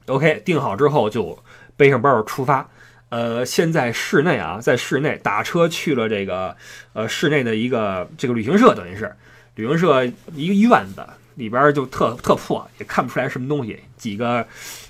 [0.07, 1.39] OK，订好之后就
[1.77, 2.69] 背上包出发。
[3.13, 6.57] 呃，现在室内啊，在室内打车去了这个
[6.95, 9.15] 呃室内的一个这个旅行社，等于是
[9.55, 13.79] 旅行社一个院子里边就特特破，也看不出来什么东西。
[13.99, 14.47] 几个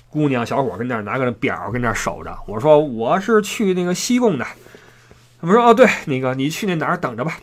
[0.09, 2.33] 姑娘小伙跟那儿拿个表跟那儿守着。
[2.47, 4.45] 我说我是去那个西贡的，
[5.41, 7.37] 他们说哦对，那个你去那哪儿等着吧，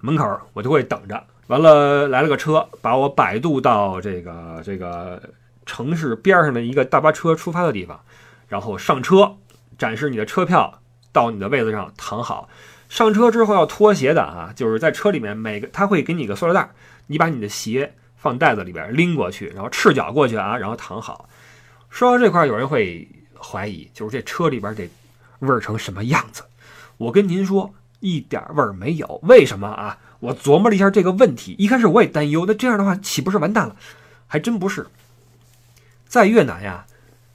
[0.00, 1.20] 门口我就会等着。
[1.48, 5.20] 完了来了个车，把我摆渡到这个这个
[5.66, 8.00] 城市边上的一个大巴车出发的地方，
[8.46, 9.34] 然后上车。
[9.78, 10.80] 展示你的车票，
[11.12, 12.50] 到你的位子上躺好。
[12.90, 16.70] 上车之后要脱鞋的啊，就是在车里面每个他会给你个塑料袋，
[17.06, 21.28] 你把你的鞋放袋子里边拎过去，然后赤脚过去啊，然后躺好。
[21.88, 24.88] 说到这块，有人会怀疑，就是这车里边这
[25.38, 26.42] 味儿成什么样子？
[26.96, 29.20] 我跟您说，一点味儿没有。
[29.22, 29.98] 为什么啊？
[30.20, 33.76] 我琢磨了一下这个问题，一开始我也担忧，那这样的话岂不是完蛋了？
[34.26, 34.86] 还真不是，
[36.06, 36.86] 在越南呀。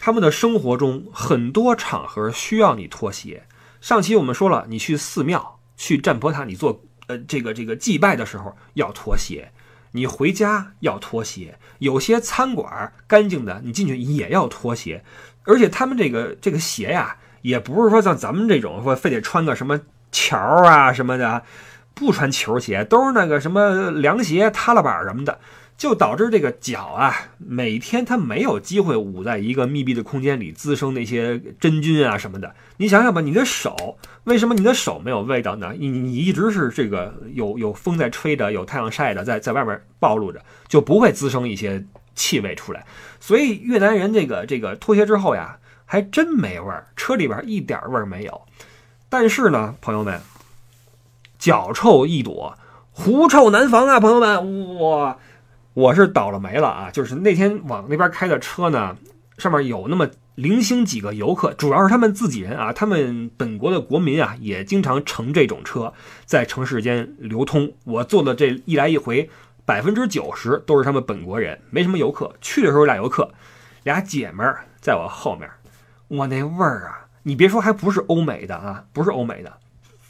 [0.05, 3.43] 他们的生活中很多场合需要你脱鞋。
[3.79, 9.45] 上期我们说了，你去寺庙、去占婆塔，你做呃这个这个祭拜的时候要脱鞋；
[9.93, 11.57] 你回家要脱鞋。
[11.79, 15.05] 有些餐馆干净的，你进去也要脱鞋。
[15.45, 19.79] 而且他们这个这个鞋呀，也不是说像咱们这种说非得穿个什么
[20.11, 21.41] 桥啊什么的，
[21.93, 25.39] 不穿球鞋，都是那个什么凉鞋、踏拉板什么的。
[25.83, 32.55] 就导致这个脚啊，每天它没有机会捂在一个密闭的空间里滋生那些真菌啊什么的。
[32.77, 35.73] 你想想吧，你的手为什么你的手没有味道呢？
[35.77, 41.83] 你你一直是这个有有风在吹着，有太阳晒着，在在外面暴露着，就不会滋生一些
[42.15, 42.85] 气味出来。
[43.19, 48.41] 所以越南人这个这个脱鞋之后呀，还真没味儿，车里边一点味儿没有。
[49.09, 50.21] 但是呢，朋友们，
[51.37, 52.57] 脚臭易躲，
[52.93, 55.17] 狐臭难防啊，朋友们，哇！
[55.73, 56.91] 我是倒了霉了啊！
[56.91, 58.95] 就是那天往那边开的车呢，
[59.39, 62.71] 上面有那么零星几个游客，主要是他们自己人啊。
[62.71, 65.91] 他们本国的国民啊，也经常乘这种车
[66.25, 67.71] 在城市间流通。
[67.85, 69.27] 我坐的这一来一回，
[69.65, 72.31] 百分之九十都是他们本国人，没什么游客。
[72.39, 73.31] 去的时候俩游客，
[73.81, 75.49] 俩姐们儿在我后面，
[76.07, 79.51] 我那味儿啊，你别说，还不是欧美的啊，不是欧美的。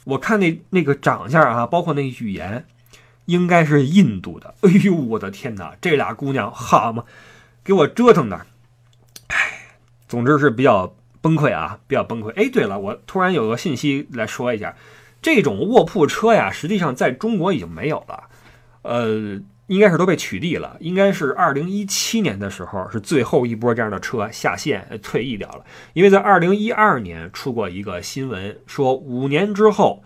[0.04, 2.66] 我看那那个长相啊，包括那语言。
[3.26, 4.54] 应该是印度的。
[4.60, 5.74] 哎呦，我的天哪！
[5.80, 7.04] 这俩姑娘好嘛，
[7.62, 8.46] 给我折腾的。
[9.28, 9.36] 哎，
[10.06, 12.30] 总之是比较崩溃啊，比较崩溃。
[12.34, 14.76] 哎，对了，我突然有个信息来说一下，
[15.22, 18.24] 这种卧铺车呀，实际上在中国已经没有了，
[18.82, 20.76] 呃，应该是都被取缔了。
[20.80, 30.04] 应该是二零一七年的时候是最后一波这样的车下线退役掉了，因为在二零一二年出过一个新闻，说五年之后，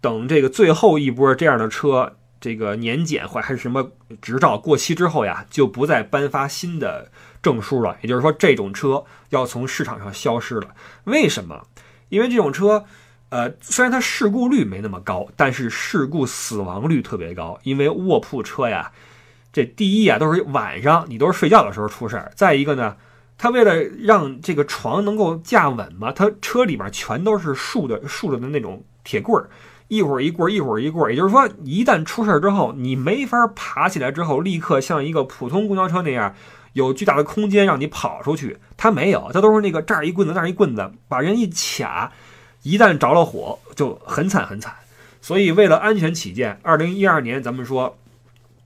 [0.00, 2.16] 等这个最后一波这样的车。
[2.40, 7.10] 这个年检或还是什么执照过期之后呀，就不再颁发新的
[7.42, 7.96] 证书了。
[8.00, 10.74] 也就是说，这种车要从市场上消失了。
[11.04, 11.66] 为什么？
[12.08, 12.86] 因为这种车，
[13.28, 17.60] 呃，虽然它事故率没那么高，但是事故死亡率特别高。
[17.62, 18.90] 因为卧铺车呀，
[19.52, 22.32] 这第一啊都是晚上，你都是睡觉的时候出事儿。
[22.34, 22.96] 再一个呢，
[23.36, 29.50] 它为了让这个床能够架稳嘛，它车里面全都是竖的竖着的那种铁棍儿。
[29.90, 36.32] 一会儿一棍儿，一会儿一棍儿，也就是说，一旦出事儿之后，你没法爬起来之后立刻像一个普通公交车那样
[36.74, 38.56] 有巨大的空间让你跑出去。
[38.76, 42.12] 它没有，它都是那个这儿一棍子，那儿一棍子，把人一卡，
[42.62, 44.72] 一旦着了火就很惨很惨。
[45.20, 47.98] 所以为了安全起见，二零一二年咱们说，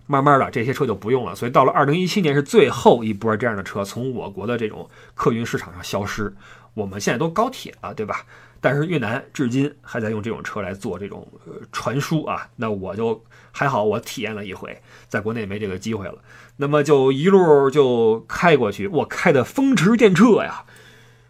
[0.06, 1.34] 慢慢的这些车就不用了。
[1.34, 6.30] 所以到了二零一七年是最后一波这样的车从我国的这种客运市场上消失。
[6.74, 8.26] 我们现在都高铁了，对吧？
[8.64, 11.28] 但是越南至今还在用这种车来做这种
[11.70, 13.22] 传输啊，那我就
[13.52, 16.14] 还好，我体验了一回，在国内没这个机会了。
[16.56, 20.64] 那么就一路就开过去，我开的风驰电掣呀！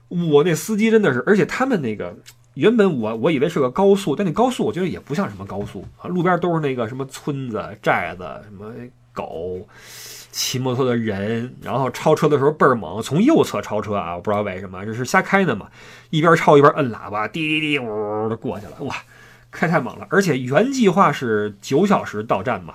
[0.07, 2.17] 我那司机真的是，而且他们那个
[2.55, 8.73] 原本我我以为是个高速，但那高速我觉得也不像什么高速啊，路边都是那个什么村子、寨子、什么
[9.13, 9.67] 狗，
[10.37, 15.69] 骑摩托的人，然后超车的时候倍儿猛，从右侧超车啊，我不知道为什么，这是瞎开呢嘛，
[16.11, 18.97] 一边超一边摁喇叭，滴滴滴，呜呜的过去了，哇，
[19.53, 22.75] 开太猛了，而且原计划是九小时到站嘛，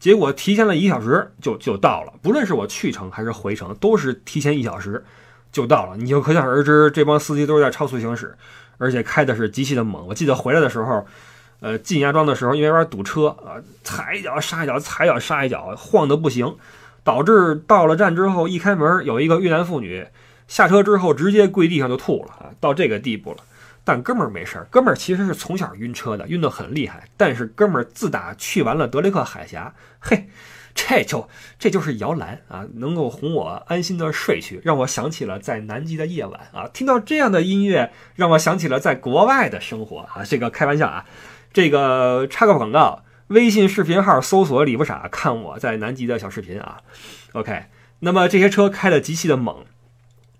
[0.00, 5.04] 结果提前了一小时就就到了，不论是我去程还是回程，都是提前一小时
[5.52, 8.34] 就到了，你就可想而知，这帮司机都是在超速行驶，
[8.78, 11.06] 而且开的是极其的猛，我记得回来的时候。
[11.58, 16.54] 呃，进芽庄的时候，因为有点堵车啊，踩一脚刹一脚，踩一脚刹一脚，晃的不行，
[17.06, 20.04] 导致到了站之后，一开门有一个越南妇女
[20.48, 23.38] 下车之后直接跪地上就吐了啊，到这个地步了。
[23.84, 27.04] 但哥们儿没事儿，哥们儿其实是从小晕车的，晕得很厉害。
[27.16, 30.28] 但是哥们儿自打去完了德雷克海峡，嘿，
[30.74, 31.28] 这就
[31.60, 40.24] 这就是摇篮啊，能够哄我安心的睡去，让我想起了在南极的夜晚啊，听到这样的音乐，让我想起了在国外的生活啊。
[40.24, 41.04] 这个开玩笑啊。
[41.52, 46.80] 这个插个广告，微信视频号搜索“李不傻”，看我在南极的小视频啊。
[47.32, 47.64] OK，
[47.98, 49.64] 那么这些车开的极其的猛，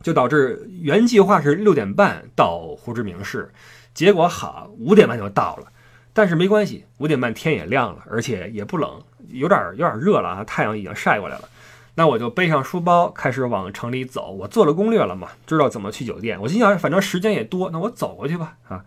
[0.02, 3.52] 就导致原计划是六点半到胡志明市，
[3.92, 5.66] 结果好五点半就到了。
[6.12, 11.48] 但是没关系，五点半天也亮了，而且也不冷，有点有点热了啊，太阳已经晒过来了。
[11.96, 14.30] 那我就背上书包开始往城里走。
[14.30, 16.40] 我做了攻略了嘛，知道怎么去酒店。
[16.40, 18.84] 我心想，反正时间也多，那我走过去吧啊。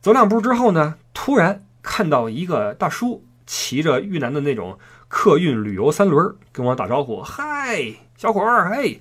[0.00, 9.00] 走两步之后呢，突然看到一个大叔骑着豫南的那种客运旅游三轮，跟我打招呼：“嗨，小伙儿，嘿，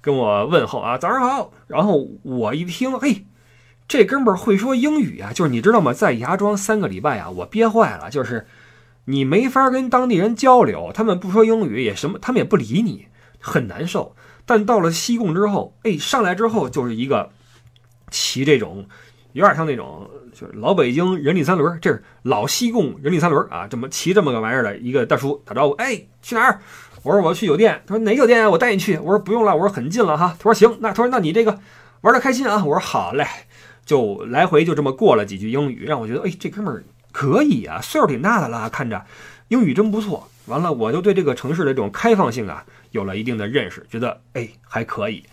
[0.00, 3.26] 跟我问候啊，早上好。”然后我一听，嘿，
[3.88, 5.92] 这哥们儿会说英语啊，就是你知道吗？
[5.92, 8.46] 在芽庄三个礼拜啊，我憋坏了，就是
[9.06, 13.08] 你没法跟当地人交流，他们不说英语，也什么，他们也不理你，
[13.40, 14.14] 很难受。
[14.46, 17.30] 但到了西贡之后，哎，上来之后就是一个
[18.12, 18.86] 骑这种，
[19.32, 20.08] 有点像那种。
[20.32, 26.60] 就是老北京人力三轮，这是老西贡人力三轮啊，这么骑这么个玩意儿的一个大叔打招呼，哎，去哪儿？
[27.02, 27.82] 我说我要去酒店。
[27.86, 28.50] 他说哪酒店啊？
[28.50, 28.96] 我带你去。
[28.98, 30.36] 我说不用了，我说很近了哈。
[30.38, 31.58] 他说行，那他说那你这个
[32.02, 32.64] 玩的开心啊？
[32.64, 33.26] 我说好嘞，
[33.84, 39.04] 就来回就这么过了几句英语，让我觉得哎，这哥们儿可以啊，岁数挺大的了，看着
[39.48, 40.28] 英语真不错。
[40.46, 45.24] 完了，我就对这个城市的这种开放性啊有了一定的认识，觉得哎还可以。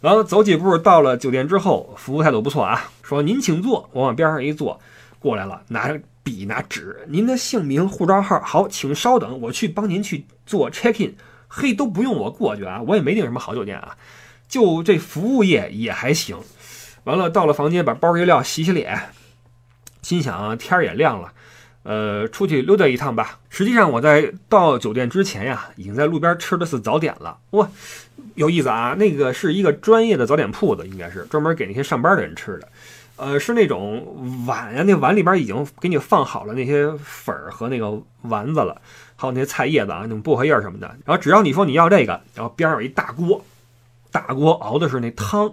[0.00, 3.88] 然后走几步到了酒店之后，服务态度不错啊，说您请坐。
[3.94, 4.78] 我往边上一坐，
[5.18, 11.14] 过来了，拿笔拿纸，您的姓名、护照号，好，请稍等，我去帮您去做 check in。
[11.48, 13.96] 嘿，都不用我过去啊，我也没订什么好酒店啊，
[14.46, 16.36] 就这服务业也还行。
[17.04, 19.00] 完了到了房间，把包一撂，洗洗脸，
[20.02, 21.32] 心想天也亮了，
[21.84, 23.38] 呃，出去溜达一趟吧。
[23.48, 27.66] 实际上我在到酒店之前呀，已经在路边吃的是早点了，哇。
[28.34, 32.68] 有意思啊，那个是一个专业的早点铺子，应该是专门给那些上班的人吃的。
[33.18, 38.80] 呃，是那种碗呀，那碗里边已经给你放好了那些粉儿和那个丸子了，
[39.16, 40.86] 还有那些菜叶子啊，那种薄荷叶什么的。
[41.04, 43.44] 然后只要你说你要这个，然后边上有一大锅，
[44.10, 45.52] 大锅熬的是那汤，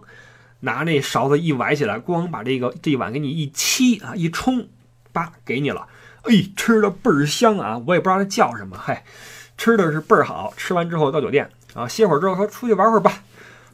[0.59, 4.67] 拿那勺子一崴起来，咣把这个这一碗给你一沏啊，一冲，
[5.11, 5.87] 叭给你了。
[6.23, 7.81] 哎，吃的倍儿香啊！
[7.85, 9.03] 我也不知道它叫什么，嗨，
[9.57, 10.53] 吃的是倍儿好。
[10.55, 11.49] 吃完之后到酒店。
[11.73, 13.11] 啊，歇会儿之后说出去玩会儿吧，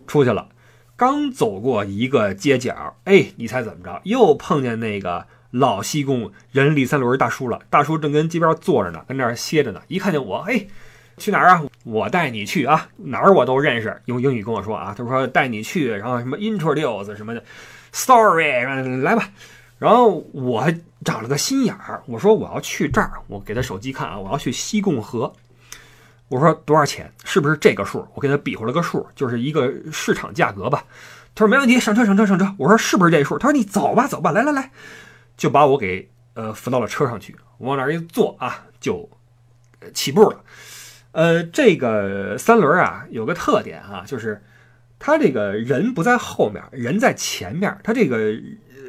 [0.07, 0.47] 出去了，
[1.01, 3.99] 刚走过一个街角，哎，你猜怎么着？
[4.03, 7.59] 又碰见那个老西贡人力三轮大叔了。
[7.71, 9.81] 大叔正跟街边坐着呢，跟那儿歇着呢。
[9.87, 10.63] 一看见我，哎，
[11.17, 11.63] 去哪儿啊？
[11.85, 13.99] 我带你去啊，哪儿我都认识。
[14.05, 17.43] 用英语跟我说啊，他说带你去，然后什么 introduce 什么的
[17.91, 19.27] ，story 来吧。
[19.79, 20.71] 然后我
[21.03, 25.33] 长了个心眼儿，我说我要去这儿，我给他手机看啊，我要去西贡河。
[26.31, 27.11] 我说多少钱？
[27.25, 28.07] 是不是这个数？
[28.15, 30.85] 我给他比划了个数，就是一个市场价格吧。
[31.35, 32.55] 他说没问题，上车上车上车。
[32.57, 33.37] 我说是不是这数？
[33.37, 34.71] 他说你走吧走吧，来来来，
[35.35, 39.09] 就把我给呃扶到了车上去，我往那儿一坐啊，就
[39.93, 40.41] 起步了。
[41.11, 44.41] 呃，这个三轮啊有个特点啊，就是
[44.99, 47.77] 他这个人不在后面，人在前面。
[47.83, 48.33] 他这个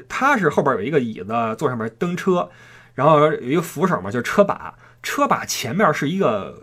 [0.09, 2.48] 他是后边有一个椅子，坐上面蹬车，
[2.94, 6.56] 然后有一个扶手嘛，就是车把，车把前面是一个。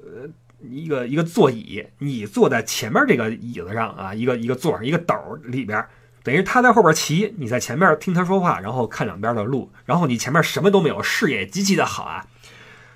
[0.61, 5.83] 一个一个座椅，你坐在前面这个椅子上啊，一个一个座上一个斗里边，
[6.23, 12.25] 等于他在后边骑，你在前面听他说话，然后看两边的路，然后你前面什么都没有，视野极其的好啊。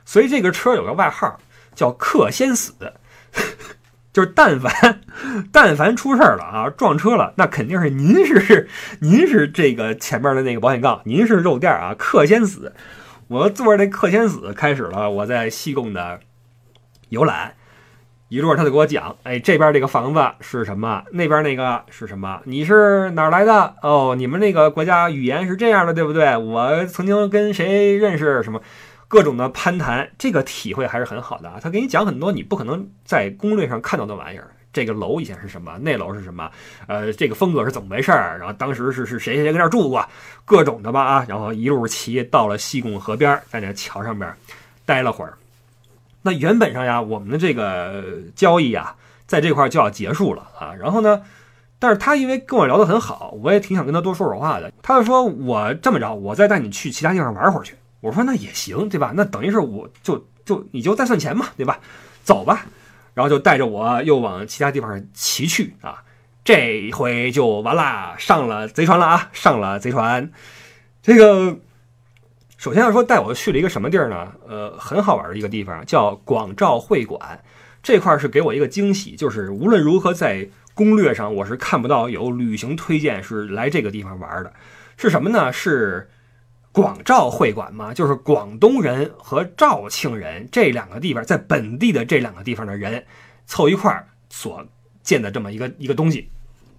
[0.06, 1.40] 所以这个车有个外号
[1.74, 2.74] 叫“克先死”，
[4.12, 5.02] 就是但凡
[5.52, 8.68] 但凡出事了啊，撞车了，那肯定是您是
[9.00, 12.74] 您是这个前面的那个保险杠，您是肉垫啊，克先死。
[13.30, 16.20] 我坐着这克先死开始了，我在西贡的。
[17.14, 17.54] 游览
[18.30, 21.04] 一路，他就给我讲：“哎，这边这个房子是什么？
[21.12, 22.42] 那边那个是什么？
[22.46, 23.76] 你是哪来的？
[23.84, 26.36] 哦，你们那个国家语言是这样的，对不对？
[26.36, 28.42] 我曾经跟谁认识？
[28.42, 28.60] 什么？
[29.08, 31.60] 各种的攀谈，这个体会还是很好的啊。
[31.62, 34.50] 他给你讲很多你不可能在攻略上看到的玩意儿。
[34.72, 35.78] 这个楼以前是什么？
[35.82, 36.50] 那楼是什么？
[36.88, 38.40] 呃，这个风格是怎么回事儿？
[38.40, 40.04] 然后当时是是谁谁谁跟那儿住过？
[40.44, 41.26] 各种的吧啊。
[41.30, 44.34] 然后一路骑到了西贡河边，在那桥上边
[44.84, 45.38] 待了会儿。
[46.24, 48.04] 那原本上呀，我们的这个
[48.34, 48.96] 交易啊，
[49.28, 50.74] 在这块就要结束了啊。
[50.74, 51.22] 然后呢，
[51.80, 54.72] 但是他因为跟我聊得很好，我也挺想跟他多说说话的。
[54.82, 57.76] 他就说我这么着，我再带你去其他地方玩会儿去。
[58.00, 59.12] 我说那也行，对吧？
[59.14, 61.80] 那等于是我就就你就再算钱嘛，对吧？
[62.24, 62.66] 走吧。
[63.14, 66.04] 然后就带着我又往其他地方骑去啊。
[66.46, 70.32] 这回就完啦，上了贼船了啊，上了贼船。
[71.02, 71.60] 这个。
[72.64, 74.32] 首先要说带我去了一个什么地儿呢？
[74.48, 77.44] 呃，很好玩的一个地方，叫广照会馆。
[77.82, 84.54] 这块是给我一个惊喜，就是无论如何在攻略上我是看不到有旅行推荐是来这个地方玩的。
[84.96, 85.52] 是什么呢？
[85.52, 86.10] 是
[86.72, 87.94] 广照会馆嘛？
[87.94, 93.04] 就是广东人和肇庆人这两个地方，在本地的这两个地方的人
[93.46, 94.66] 凑一块儿所
[95.02, 96.30] 建的这么一个一个东西。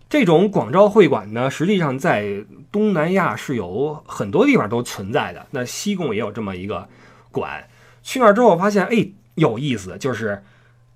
[0.08, 5.44] 这种广照会馆呢，实际上在东南亚是有很多地方都存在的。
[5.50, 6.88] 那西贡也有这么一个
[7.32, 7.66] 馆，
[8.02, 10.40] 去那儿之后发现，哎，有意思，就是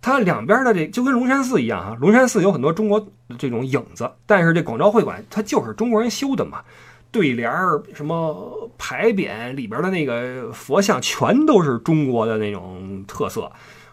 [0.00, 1.96] 它两边的这就跟龙山寺一样啊。
[2.00, 3.04] 龙山寺有很多中国
[3.38, 6.62] 这种影子，但是这广照会馆它就是中国人修的嘛，
[7.11, 13.50] 对联儿、什么牌匾里边的那个佛像，全都是中国的那种特色。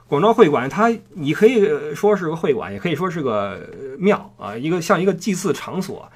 [0.08, 6.12] 广州会馆，它你可以说是个会馆，也可以说是个庙啊，一个像一个祭祀场所，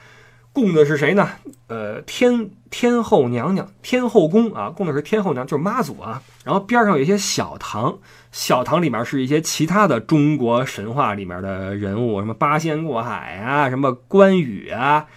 [0.54, 1.28] 供的是谁呢？
[1.68, 6.22] 呃，天天后娘娘，天后宫啊，供的是天后娘，就是妈祖啊。
[6.44, 7.98] 然后边上有一些小堂，
[8.32, 15.08] 小堂里面是一些其他的中国神话里面的人物，什么八仙过海啊，什么关羽啊，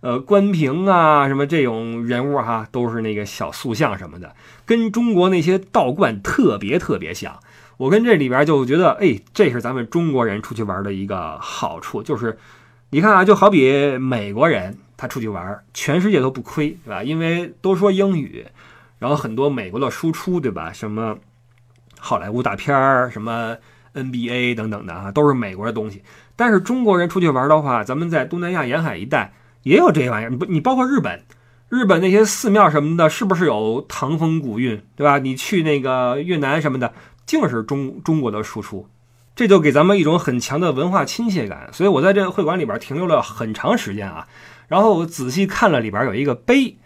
[0.00, 7.38] 呃，关平啊，什么这种人物哈，都是那个小塑像什么的，跟中国那些道观特别特别像。
[7.78, 12.38] 我跟这里边就觉得，哎，这是咱们中国人出去玩的一个好处，就是
[12.90, 17.02] 你看啊，就好比美国人他出去玩，全世界都不亏，对吧？
[17.02, 18.46] 因为都说英语，
[18.98, 20.72] 然后很多美国的输出，对吧？
[20.72, 21.18] 什么
[21.98, 23.56] 好莱坞大片儿，什么
[23.92, 26.02] NBA 等等的啊，都是美国的东西。
[26.34, 31.22] 但是中国人出去玩的话，咱们在东南亚沿海一带也有这些玩意儿，你不，你包括日本，
[31.68, 35.18] 日本那些寺庙什么的，是不是有唐风古韵，对吧？
[35.18, 36.94] 你去那个越南什么的。
[37.26, 38.88] 竟是中中国的输出，
[39.34, 41.68] 这就给咱们一种很强的文化亲切感。
[41.72, 44.28] 所以我在这个会馆里边停留了很长时间啊。
[44.68, 46.76] 然后我仔细看了里边有一个碑，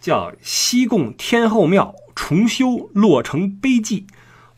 [0.00, 4.06] 叫西贡天后庙重修落成碑记。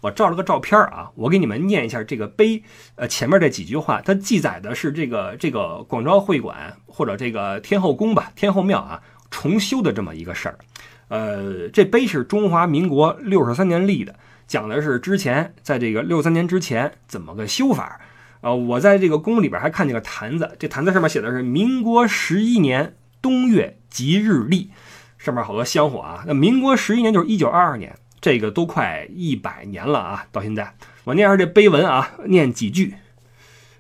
[0.00, 2.64] 我照了个照片啊，我给你们念一下这个碑，
[2.96, 10.58] 呃，前面这几句话，它记载的是这个这个广昭会馆或者这个天后宫吧，天后庙啊重修的这么一个事儿。
[11.06, 14.14] 呃，这碑是中华民国六十三年立的。
[14.52, 17.98] 讲的是之前在这个六三年之前怎么个修法
[18.42, 18.52] 啊？
[18.52, 24.68] 我在这个宫里边还看见个坛子，这坛子上面写的是民国十一年冬月吉日历，
[25.16, 26.24] 上面好多香火啊。
[26.26, 30.26] 那民国十一年就是一九二二年，这个都快一百年了啊！
[30.30, 32.96] 到现在，我念下这碑文啊，念几句，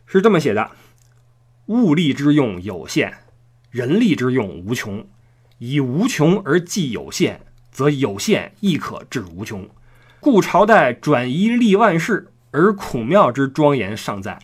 [0.06, 0.70] 是这么写的：
[1.66, 3.18] 物力之用有限，
[3.70, 5.06] 人力之用无穷，
[5.58, 9.68] 以无穷而计有限，则有限亦可致无穷。
[10.22, 14.38] 故朝代转移立万世，而孔庙之庄严尚在；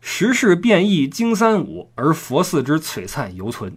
[0.00, 3.76] 时势变异经三五，而佛寺之璀璨犹存。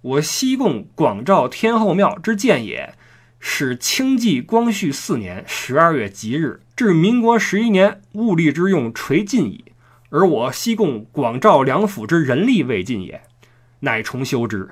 [0.00, 2.94] 我西贡广照天后庙之建也，
[3.38, 9.66] 始清纪光绪四年十二月吉日，至民国十一年，物力之用垂尽矣。
[10.08, 13.20] 而我西贡广照两府之人力未尽也，
[13.80, 14.70] 乃重修之。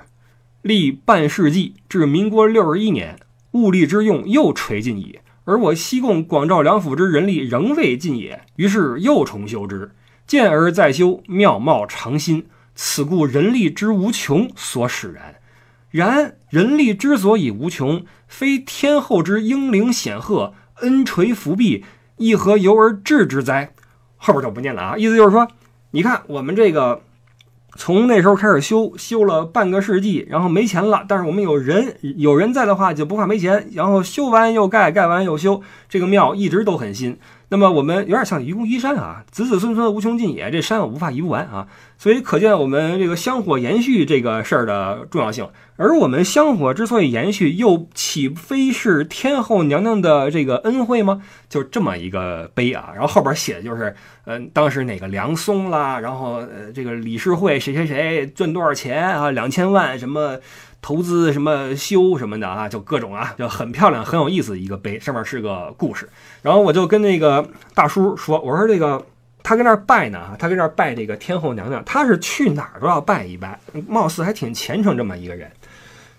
[0.63, 3.19] 历半世纪，至民国六十一年，
[3.51, 5.19] 物力之用又垂尽矣。
[5.49, 9.89] 而我西贡广照两府之人力仍未尽也，于是又重修之，
[10.27, 12.45] 见而再修，妙貌常新。
[12.75, 15.35] 此故人力之无穷所使然。
[15.89, 21.83] 然人力之所以无穷，非天后之英灵显赫、恩垂福庇，
[22.17, 23.73] 亦何由而治之哉？
[24.17, 25.47] 后边就不念了啊，意思就是说，
[25.89, 27.01] 你看我们这个。
[27.75, 31.05] 从那时候开始修，修了半个世纪，然后没钱了。
[31.07, 33.69] 但是我们有人，有人在的话就不怕没钱。
[33.73, 37.17] 然后修完又盖，盖完又修，这个庙一直都很新。
[37.49, 41.67] 那么我们有点像愚公移山啊，子子孙孙无穷尽也，这山我无法移不完啊。
[41.97, 45.49] 所以可见我们这个香火延续这个事儿的重要性。
[45.75, 51.21] 而我们香火之所以延续，又岂非是天后娘娘的这个恩惠吗？
[51.49, 53.95] 就这么一个碑啊，然后后边写的就是，
[54.25, 60.37] 嗯，当时哪个梁松啦，然后呃，这个理事会谁谁谁赚多少钱啊，两千万什么
[60.81, 66.09] 投资什么修什么的啊，就各种啊，就很漂亮很有意思一个碑，上面是个故事。
[66.41, 69.05] 然后我就跟那个大叔说，我说这个
[69.43, 75.51] 他跟那儿拜呢，他跟那儿拜这个天后娘娘，他是去哪儿都要拜一拜，貌似还挺虔诚这么一个人。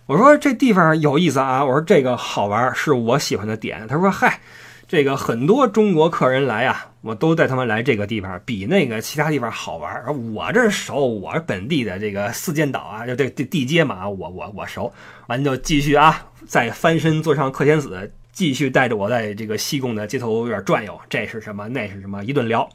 [0.06, 1.64] 我说这地方有意思啊！
[1.64, 3.86] 我说这个好玩，是我喜欢的点。
[3.86, 4.40] 他说：“嗨，
[4.90, 10.34] 这个很多中国客人来呀，我都带他们来这个地方，比那个其他地方好玩。
[10.34, 14.92] 我这熟，我本地的这个四间岛啊，就这这地接嘛，我我我熟。
[15.28, 21.00] 完就继续啊，再翻身坐上客天子，继续带着我在这个西贡的街头院转悠。
[21.08, 21.68] 这是什么？
[21.68, 22.24] 那是什么？
[22.24, 22.68] 一顿聊。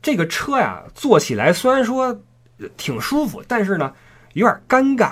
[0.00, 2.20] 这个车呀，坐起来虽然说
[2.76, 3.92] 挺舒服，但是呢，
[4.34, 5.10] 有点尴尬。”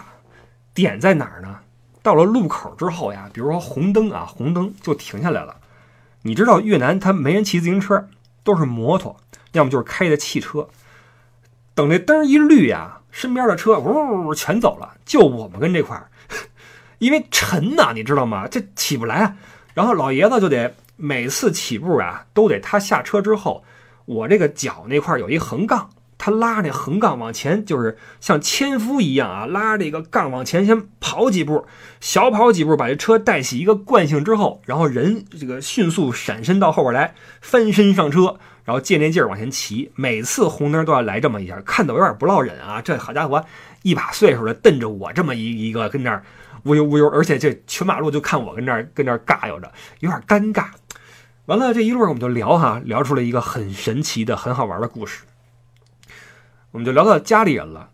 [0.73, 1.59] 点在哪儿呢？
[2.05, 5.57] 到了路口之后呀，比如说红灯啊，红灯就停下来了。
[6.27, 8.09] 你知道越南他没人骑自行车，
[8.43, 9.17] 都是摩托，
[9.53, 10.69] 要么就是开的汽车。
[11.73, 16.11] 等这灯一绿呀，身边的车呜全走了，就我们跟这块儿，
[16.99, 18.49] 因为沉呐，你知道吗？
[18.49, 19.37] 这起不来啊。
[19.73, 23.63] 然后老爷子就得每次起步啊，都得他下车之后，
[24.05, 25.91] 我这个脚那块有一横杠。
[26.19, 31.67] 他拉那横杠往前，就是像纤夫一样啊，拉这个杠往前，先跑几步，
[32.01, 39.93] 小跑几步，把这车带起一个惯性之后，然后人这个迅速闪身到后边来，翻身上车，然后借那劲儿往前骑。
[39.95, 42.81] 每次红灯都要来这么一下，看得有点不落忍啊！
[42.81, 43.45] 这好家伙，
[43.83, 46.25] 一把岁数的瞪着我这么一一个跟那儿
[46.65, 50.69] 呜悠呜悠，而且这全马路就看我跟那儿跟那儿尬悠着，有点尴尬。
[51.45, 55.21] 完了这一路上我们就聊哈，聊出了一个很神奇的、很好玩的故事。
[56.73, 57.89] 我们就聊到家里人了，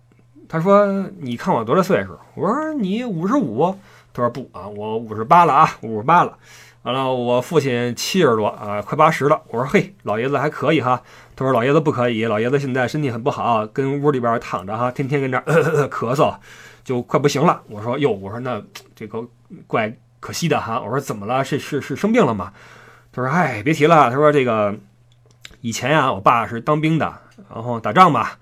[0.49, 0.87] 他说
[1.21, 3.75] ：“你看我多大岁数？”我说：“你五十五。”
[4.13, 6.37] 他说：“不啊，我五十八了啊，五十八了。”
[6.83, 9.41] 完了，我父亲七十多啊，快八十了。
[9.49, 11.01] 我说：“嘿，老爷子还可以哈。”
[11.37, 15.39] 他说：“老爷子不可以，老爷子现在身体很不好，跟屋里边躺着哈，天天跟这
[15.87, 16.35] 咳嗽，
[16.83, 18.61] 就快不行了。”我说：“哟，我说那
[18.97, 19.25] 这个
[19.69, 21.45] 怪可惜的哈。”我说：“怎么了？
[21.45, 22.53] 是是是生病了吗？”
[23.13, 24.75] 他说：“哎，别提了。”他说：“这个
[25.61, 27.15] 以前呀，我爸是当兵的，
[27.49, 28.37] 然后打仗吧。”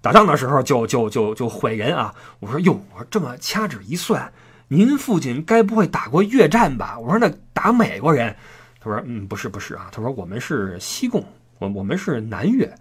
[0.00, 2.14] 打仗的时候就就就就毁人啊！
[2.40, 4.32] 我说哟，我这么掐指一算，
[4.68, 6.98] 您父亲该不会打过越战吧？
[6.98, 8.34] 我说那打美国人，
[8.80, 11.24] 他说嗯不是不是啊，他说我们是西贡，
[11.58, 12.72] 我我们是南越，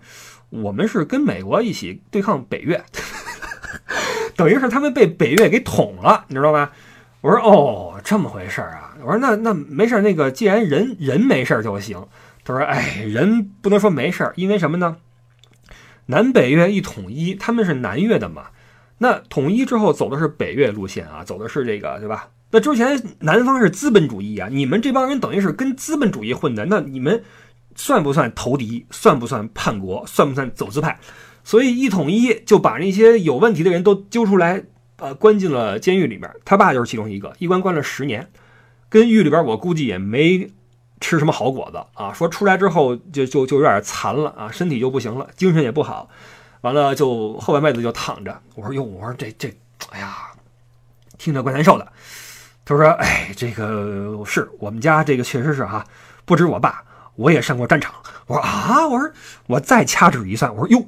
[0.50, 2.84] 我们是跟美国一起对抗北越，
[4.38, 6.72] 等于是他们被北越给捅了，你知道吧？
[7.22, 8.96] 我说哦这么回事啊！
[9.02, 12.06] 我说那那没事，那个既然人人没事就行。
[12.46, 14.96] 他说哎人不能说没事，因为什么呢？
[16.08, 18.48] 南北越一统一，他们是南越的嘛？
[18.98, 22.30] 那统一之后走的是北越路线啊，走的是这个，对吧？
[22.50, 27.24] 那之前南方是资本主义啊，你们这帮人等于是跟资本主义混的，那你们
[27.76, 28.86] 算不算投敌？
[28.90, 30.04] 算不算叛国？
[30.08, 30.98] 算不算走资派？
[31.44, 34.64] 所以一统一就把那些有问题的人都揪出来，
[34.98, 36.30] 呃，关进了监狱里面。
[36.44, 38.28] 他爸就是其中一个，一关关了十年，
[38.90, 40.50] 跟狱里边我估计也没。
[41.00, 42.12] 吃什么好果子啊？
[42.14, 46.10] 说出来之后就就就有点残了啊，身体就不行了，精神也不好，
[46.62, 48.42] 完了就后半辈子就躺着。
[48.56, 49.56] 我说哟，我说这这，
[49.92, 50.18] 哎呀，
[51.18, 51.88] 听着怪难受的。
[52.66, 55.86] 他说，哎，这个是我们家这个确实是哈，
[56.26, 56.84] 不止我爸，
[57.16, 57.94] 我也上过战场。
[58.26, 59.10] 我说啊，我说
[59.46, 60.86] 我再掐指一算，我说哟，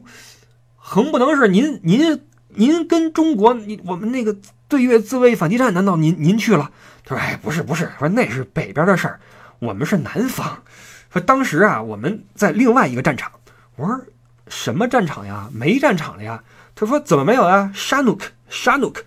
[0.76, 4.36] 横不能是您您您跟中国你我们那个
[4.68, 6.72] 对越自卫反击战，难道您您去了？
[7.06, 9.20] 他说，哎，不是不是，说那是北边的事儿。
[9.60, 10.64] 我们是南方，
[11.12, 13.32] 说当时啊，我们在另外一个战场。
[13.76, 14.02] 我说
[14.48, 15.50] 什么战场呀？
[15.54, 16.44] 没战场了呀？
[16.76, 17.72] 他说怎么没有啊？
[17.74, 19.04] 沙努克，沙努克，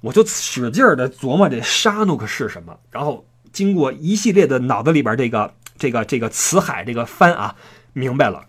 [0.00, 2.78] 我就使劲儿的琢磨这沙努克是什么。
[2.90, 7.56] 然后经过一系列的脑子里边这个这个这个词海这个翻啊，
[7.92, 8.46] 明白了，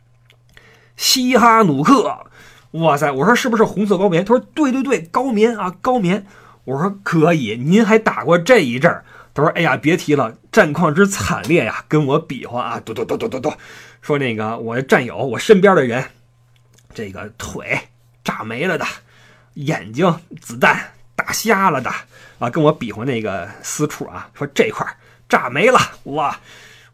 [0.96, 2.26] 西哈努克。
[2.72, 3.10] 哇塞！
[3.10, 4.26] 我说是不是红色高棉？
[4.26, 6.26] 他说对对对，高棉啊，高棉。
[6.66, 9.06] 我说可以，您还打过这一阵儿。
[9.38, 11.86] 他说：“哎呀，别提了，战况之惨烈呀！
[11.88, 13.54] 跟我比划啊，嘟嘟嘟嘟嘟嘟，
[14.02, 16.04] 说那个我的战友，我身边的人，
[16.96, 17.82] 这个腿
[18.24, 18.86] 炸没了的，
[19.54, 20.12] 眼睛
[20.42, 21.92] 子弹打瞎了的
[22.40, 24.84] 啊，跟我比划那个私处啊，说这块
[25.30, 26.40] 炸没了哇！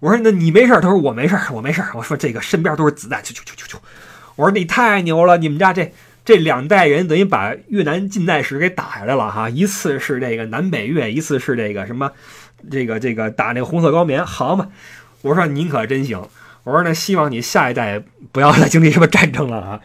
[0.02, 3.78] 我说那你没事他说我没事我没事我说这个身边都是子弹，啾啾啾啾啾。
[4.36, 5.90] 我说你太牛了，你们家这。”
[6.26, 12.12] 这两代人等于把越南近代史给打下来了哈，一次是这个南北越，一次是这个什么，
[12.72, 14.70] 这个这个打那个红色高棉，好嘛？
[15.22, 16.22] 我说您可真行，
[16.64, 18.02] 我说那希望你下一代
[18.32, 19.80] 不要再经历什么战争了啊！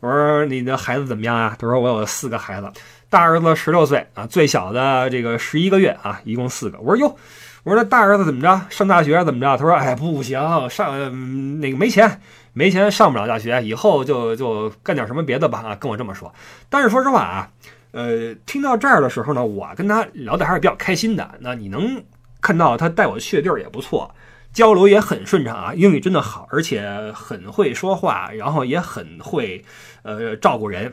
[0.00, 1.56] 我说你的孩子怎么样啊？
[1.58, 2.70] 他说我有四个孩子，
[3.08, 6.78] 大儿子十六岁啊，最小的这个十一个月啊，一共四个。
[6.80, 7.16] 我说哟，
[7.64, 8.60] 我说那大儿子怎么着？
[8.68, 9.56] 上大学怎么着？
[9.56, 12.20] 他说哎不行，上、那个没钱，
[12.52, 16.34] 没钱上不了大学，以后就就干点什么别的吧啊，跟我这么说。
[16.68, 17.50] 但是说实话啊，
[17.92, 21.36] 呃，听到这儿的时候呢，我跟他聊的还是比较开心的。
[21.40, 22.04] 那你能
[22.40, 24.14] 看到他带我去的地儿也不错。
[24.52, 29.64] 交流也很顺畅啊，英语真的好，而且很会说话，然后也很会，
[30.02, 30.92] 呃，照顾人，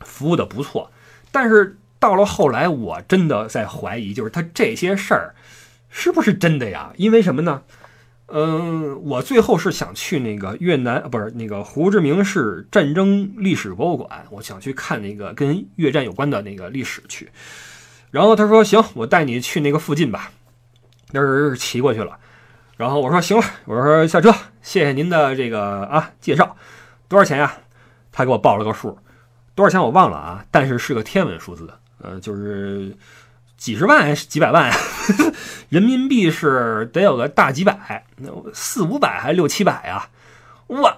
[0.00, 0.90] 服务的不错。
[1.30, 5.34] 但是到了后来，我真的在怀疑，就是他这些事儿
[5.90, 6.90] 是不是真的呀？
[6.96, 7.62] 因为什么呢？
[8.30, 17.30] 嗯，我最后是想去那个越南，不是那个胡志明市战争历史博物馆，我想去看那个跟越战有关的那个历史去。
[18.10, 20.30] 然后他说：“行，我带你去那个附近吧。”
[21.12, 22.18] 那是骑过去了。
[22.76, 26.54] 然后我说行了，我说下车，谢谢您的这个啊介绍，
[27.08, 27.56] 多少钱呀？
[28.12, 28.98] 他给我报了个数，
[29.54, 31.70] 多少钱我忘了啊，但是是个天文数字，
[32.02, 32.94] 呃，就是
[33.58, 34.72] 几十万、几百万，
[35.68, 38.06] 人民币是得有个大几百，
[38.54, 40.08] 四五百还是六七百啊？
[40.68, 40.96] 哇！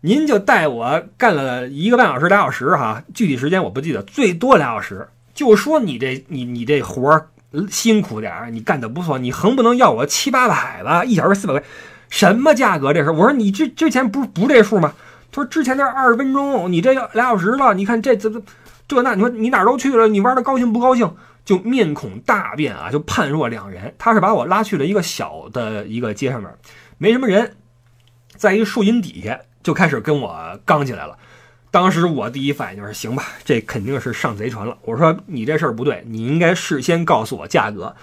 [0.00, 5.06] 您就带我干了一个半小时、俩小时哈，具体时间我不记得，最多俩小时。
[5.34, 7.28] 就说你这你你这活儿。
[7.70, 11.04] 辛苦点儿，你干的不错，你横不能要我七八百吧？
[11.04, 11.62] 一小时四百块，
[12.10, 13.10] 什么价格这是？
[13.10, 14.92] 我说你之之前不是不这数吗？
[15.32, 17.72] 他说之前那二十分钟，你这俩小时了。
[17.72, 18.42] 你看这怎么
[18.86, 19.14] 这那？
[19.14, 21.10] 你说你哪儿都去了，你玩的高兴不高兴？
[21.46, 23.94] 就面孔大变啊，就判若两人。
[23.96, 26.50] 他是把我拉去了一个小的一个街上面，
[26.98, 27.56] 没什么人，
[28.36, 31.16] 在一树荫底下就开始跟我刚起来了。
[31.70, 34.76] 当时我第一反应就是，行吧，这肯定是上贼船了。
[34.82, 37.94] 我说你这事儿不对，你应该事先告诉我价格。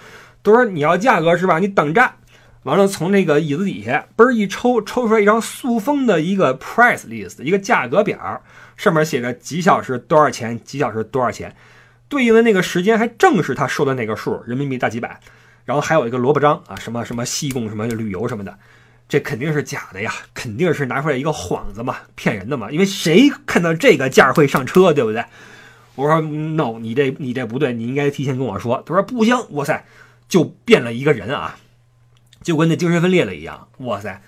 [0.42, 1.58] 都说你要价格是吧？
[1.58, 2.14] 你等着。
[2.62, 8.42] 完了，从那个椅子底下嘣一抽，抽出来一张塑封的一个 price list，一个价格表，
[8.74, 11.54] 上面写着几小时多少钱，几小时多少钱，
[12.14, 15.20] 对应的那个时间还正是他说的那个数，人民币大几百。
[15.64, 18.56] 然后还有一个萝卜章啊，什么什么西贡什么旅游什么的。
[19.08, 22.70] 这肯定是假的呀，肯定是拿出来一个幌子嘛，骗人的嘛。
[22.70, 25.24] 因为谁看到这个价会上车，对不对？
[25.96, 28.82] 我说 no，你这你这不对，你应该提前跟我说。
[28.86, 29.84] 他说不行，哇塞，
[30.28, 31.56] 就变了一个人啊，
[32.42, 34.22] 就跟那精神分裂了一样，哇塞。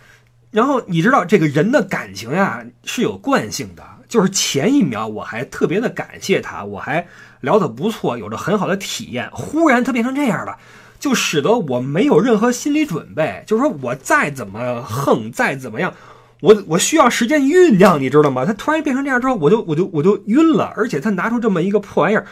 [0.50, 7.06] 然后你知道这个人的感情呀是有惯性的，就是前一秒我还特别的感谢他，我还
[7.40, 10.56] 聊得不错，有着很好的体验，忽然他变成这样了。
[10.98, 15.92] 就使得我没有任何心理准备，就是说我再怎么横，再怎么样，
[16.40, 18.46] 我我需要时间酝酿，你知道吗？
[18.46, 22.24] 他突然变成这样之后，我就我就我就晕了，而且他拿出这么一个破玩意儿，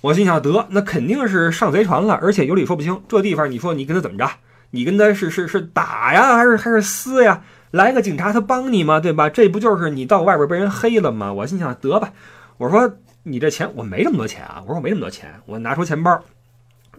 [0.00, 3.00] 我心想得那肯定是上贼船了，而且有理说不清。
[3.08, 4.28] 这地方你说你跟他怎么着？
[4.72, 7.42] 你跟他是是是打呀，还是还是撕呀？
[7.70, 9.00] 来个警察他帮你吗？
[9.00, 9.28] 对吧？
[9.28, 11.32] 这不就是你到外边被人黑了吗？
[11.32, 12.12] 我心想得吧，
[12.58, 16.20] 我说你这钱我没这么多钱啊，我说我没那么多钱，我拿出钱包。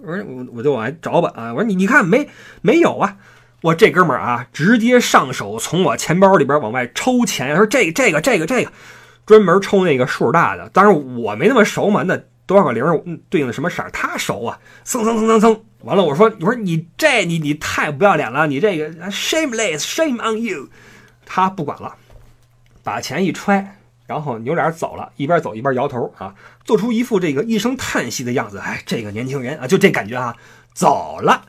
[0.03, 1.53] 我说我我就往外找吧啊！
[1.53, 2.27] 我说你你看没
[2.61, 3.17] 没有啊？
[3.61, 7.49] 我这哥们儿啊，直接上手从我钱包里边往外抽钱。
[7.49, 8.71] 他说这这个这个这个，
[9.27, 10.67] 专门抽那个数大的。
[10.69, 12.19] 当然我没那么熟嘛，那
[12.51, 14.59] 多少个零对应的什么色儿，他熟啊！
[14.83, 20.67] 蹭蹭蹭蹭蹭，完了我说我说你这你你太不要脸了，你这个 shameless shame on you。
[21.25, 21.95] 他不管了，
[22.83, 23.77] 把钱一揣。
[24.07, 26.35] 然后扭脸走了，一边走一边摇头啊，
[26.65, 28.57] 做出一副这个一声叹息的样子。
[28.57, 30.35] 哎，这个年轻人啊，就这感觉啊，
[30.73, 31.45] 走了，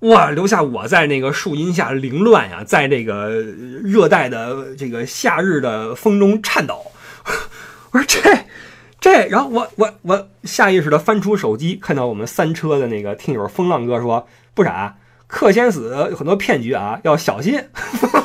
[0.00, 6.92] 哇，留下我在那个树荫下凌乱呀，在这个热带的这个夏日的风中颤抖。
[7.90, 8.20] 我说这
[9.06, 14.96] 这，然后我我我下意识的翻出手机，看到我们三车的那个听友风浪哥说不傻，
[15.28, 17.56] 克先死有很多骗局啊，要小心。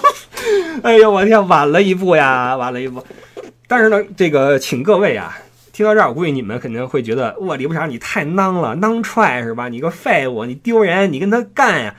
[0.81, 3.05] 哎呦，我天，晚了一步呀，晚了一步。
[3.67, 5.37] 但是呢，这个请各位啊，
[5.71, 9.69] 听到这儿，我估计你们肯定会觉得，哇，李不傻你太囊了，囊踹是吧？
[9.69, 11.95] 你个废物，你丢人，你跟他干呀！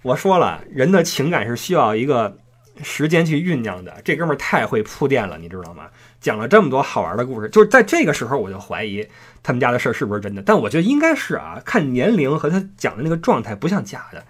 [0.00, 2.34] 我说了，人的情感是需要一个
[2.82, 3.92] 时间去酝酿的。
[4.02, 5.84] 这哥们儿太会铺垫了，你知道吗？
[6.26, 9.06] 讲了这么多好玩的故事，就是在这个时候，我就怀疑
[9.42, 10.42] 他们家的事儿是不是真的。
[10.42, 14.24] 但我觉得应该是啊，看年龄和他讲的那个状态，不像假的，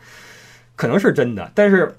[0.76, 1.50] 可能是真的。
[1.54, 1.96] 但是。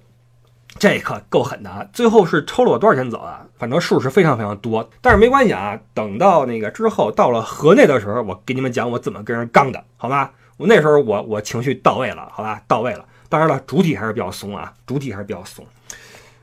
[0.79, 1.83] 这可够狠的啊！
[1.91, 3.43] 最后是抽了我多少钱走啊？
[3.57, 5.79] 反正数是非常非常多，但是没关系啊。
[5.95, 10.31] 等到那个之后到了河内的时候，我给你们讲我怎么跟人刚的，好吧？
[10.57, 12.61] 我那时候我我情绪到位了，好吧？
[12.67, 13.03] 到位了。
[13.27, 15.65] 当然了，主体还是比较怂啊，主体还是比较怂。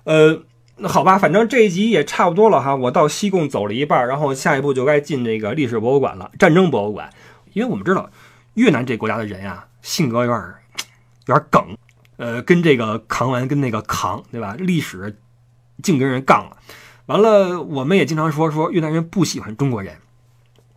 [0.03, 0.37] 呃，
[0.77, 2.75] 那好吧，反正这一集也差不多了哈。
[2.75, 7.11] 我到西贡走了一半，然后下一步就该进这个历史博物馆了，战争博物馆。
[7.53, 8.11] 因为我们知道
[8.55, 10.55] 越南这国家的人呀，性格有点
[11.27, 11.77] 有点梗。
[12.17, 14.55] 呃，跟这个扛完跟那个扛，对吧？
[14.59, 15.19] 历史
[15.83, 16.57] 净跟人杠了，
[17.07, 19.97] 完了，我们也经常说说越南人不喜欢中国人，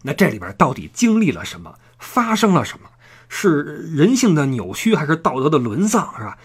[0.02, 1.76] 那这里边到底经历了什么？
[2.00, 2.90] 发生了什么？
[3.30, 3.62] 是
[3.96, 6.12] 人性的扭曲还是道德的沦丧？
[6.18, 6.38] 是吧？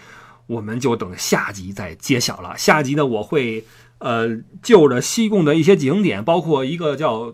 [0.46, 2.56] 我们就等下集再揭晓了。
[2.56, 3.64] 下集呢，我会
[3.98, 4.28] 呃
[4.62, 7.32] 就着西贡的一些景点，包括一个叫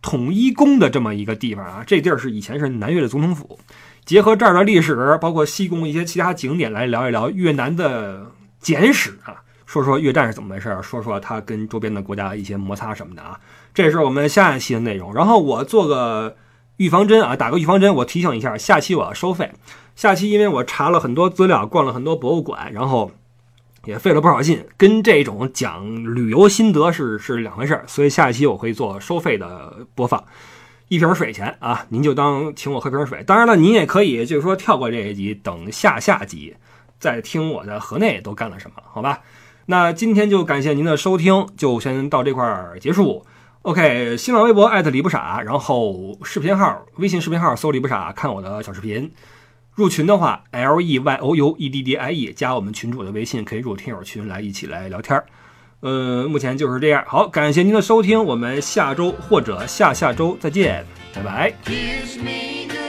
[0.00, 3.58] 统一宫的这么一个地方啊，这地儿是以前是南越的总统府，
[4.04, 13.38] 结合这儿的历史，包括西贡一些其他景点来聊一聊越南的简史啊，说说越战是怎么回事，说说它跟周边的国家一些摩擦什么的啊，
[13.72, 15.14] 这是我们下一期的内容。
[15.14, 16.36] 然后我做个。
[16.78, 17.94] 预防针啊，打个预防针。
[17.96, 19.52] 我提醒一下，下期我要收费。
[19.94, 23.10] 下期因为我查了很多资料，逛了很多博物馆，然后
[23.84, 27.84] 也费了不少劲，跟这种讲旅游心得是是两回事儿。
[27.86, 30.24] 所以下一期我会做收费的播放，
[30.88, 33.22] 一瓶水钱啊，您就当请我喝瓶水。
[33.24, 36.56] 当然了，您也可以就是说跳过这一集，等下下集
[36.98, 39.20] 再听我的河内都干了什么，好吧？
[39.66, 43.24] 那今天就感谢您的收听，就先到这块儿结束。
[43.62, 49.12] OK，新浪微博艾特李不傻，然后视频号、微信视频号搜李不傻，看我的小视频。
[49.74, 55.24] 入群的话，L E Y O U E D D I E，加我们群主的微信，可以入听友群来一起来聊天儿。
[55.80, 57.02] 呃，目前就是这样。
[57.08, 62.81] 好，感谢您的收听，我们下周或者下下周再见，拜拜。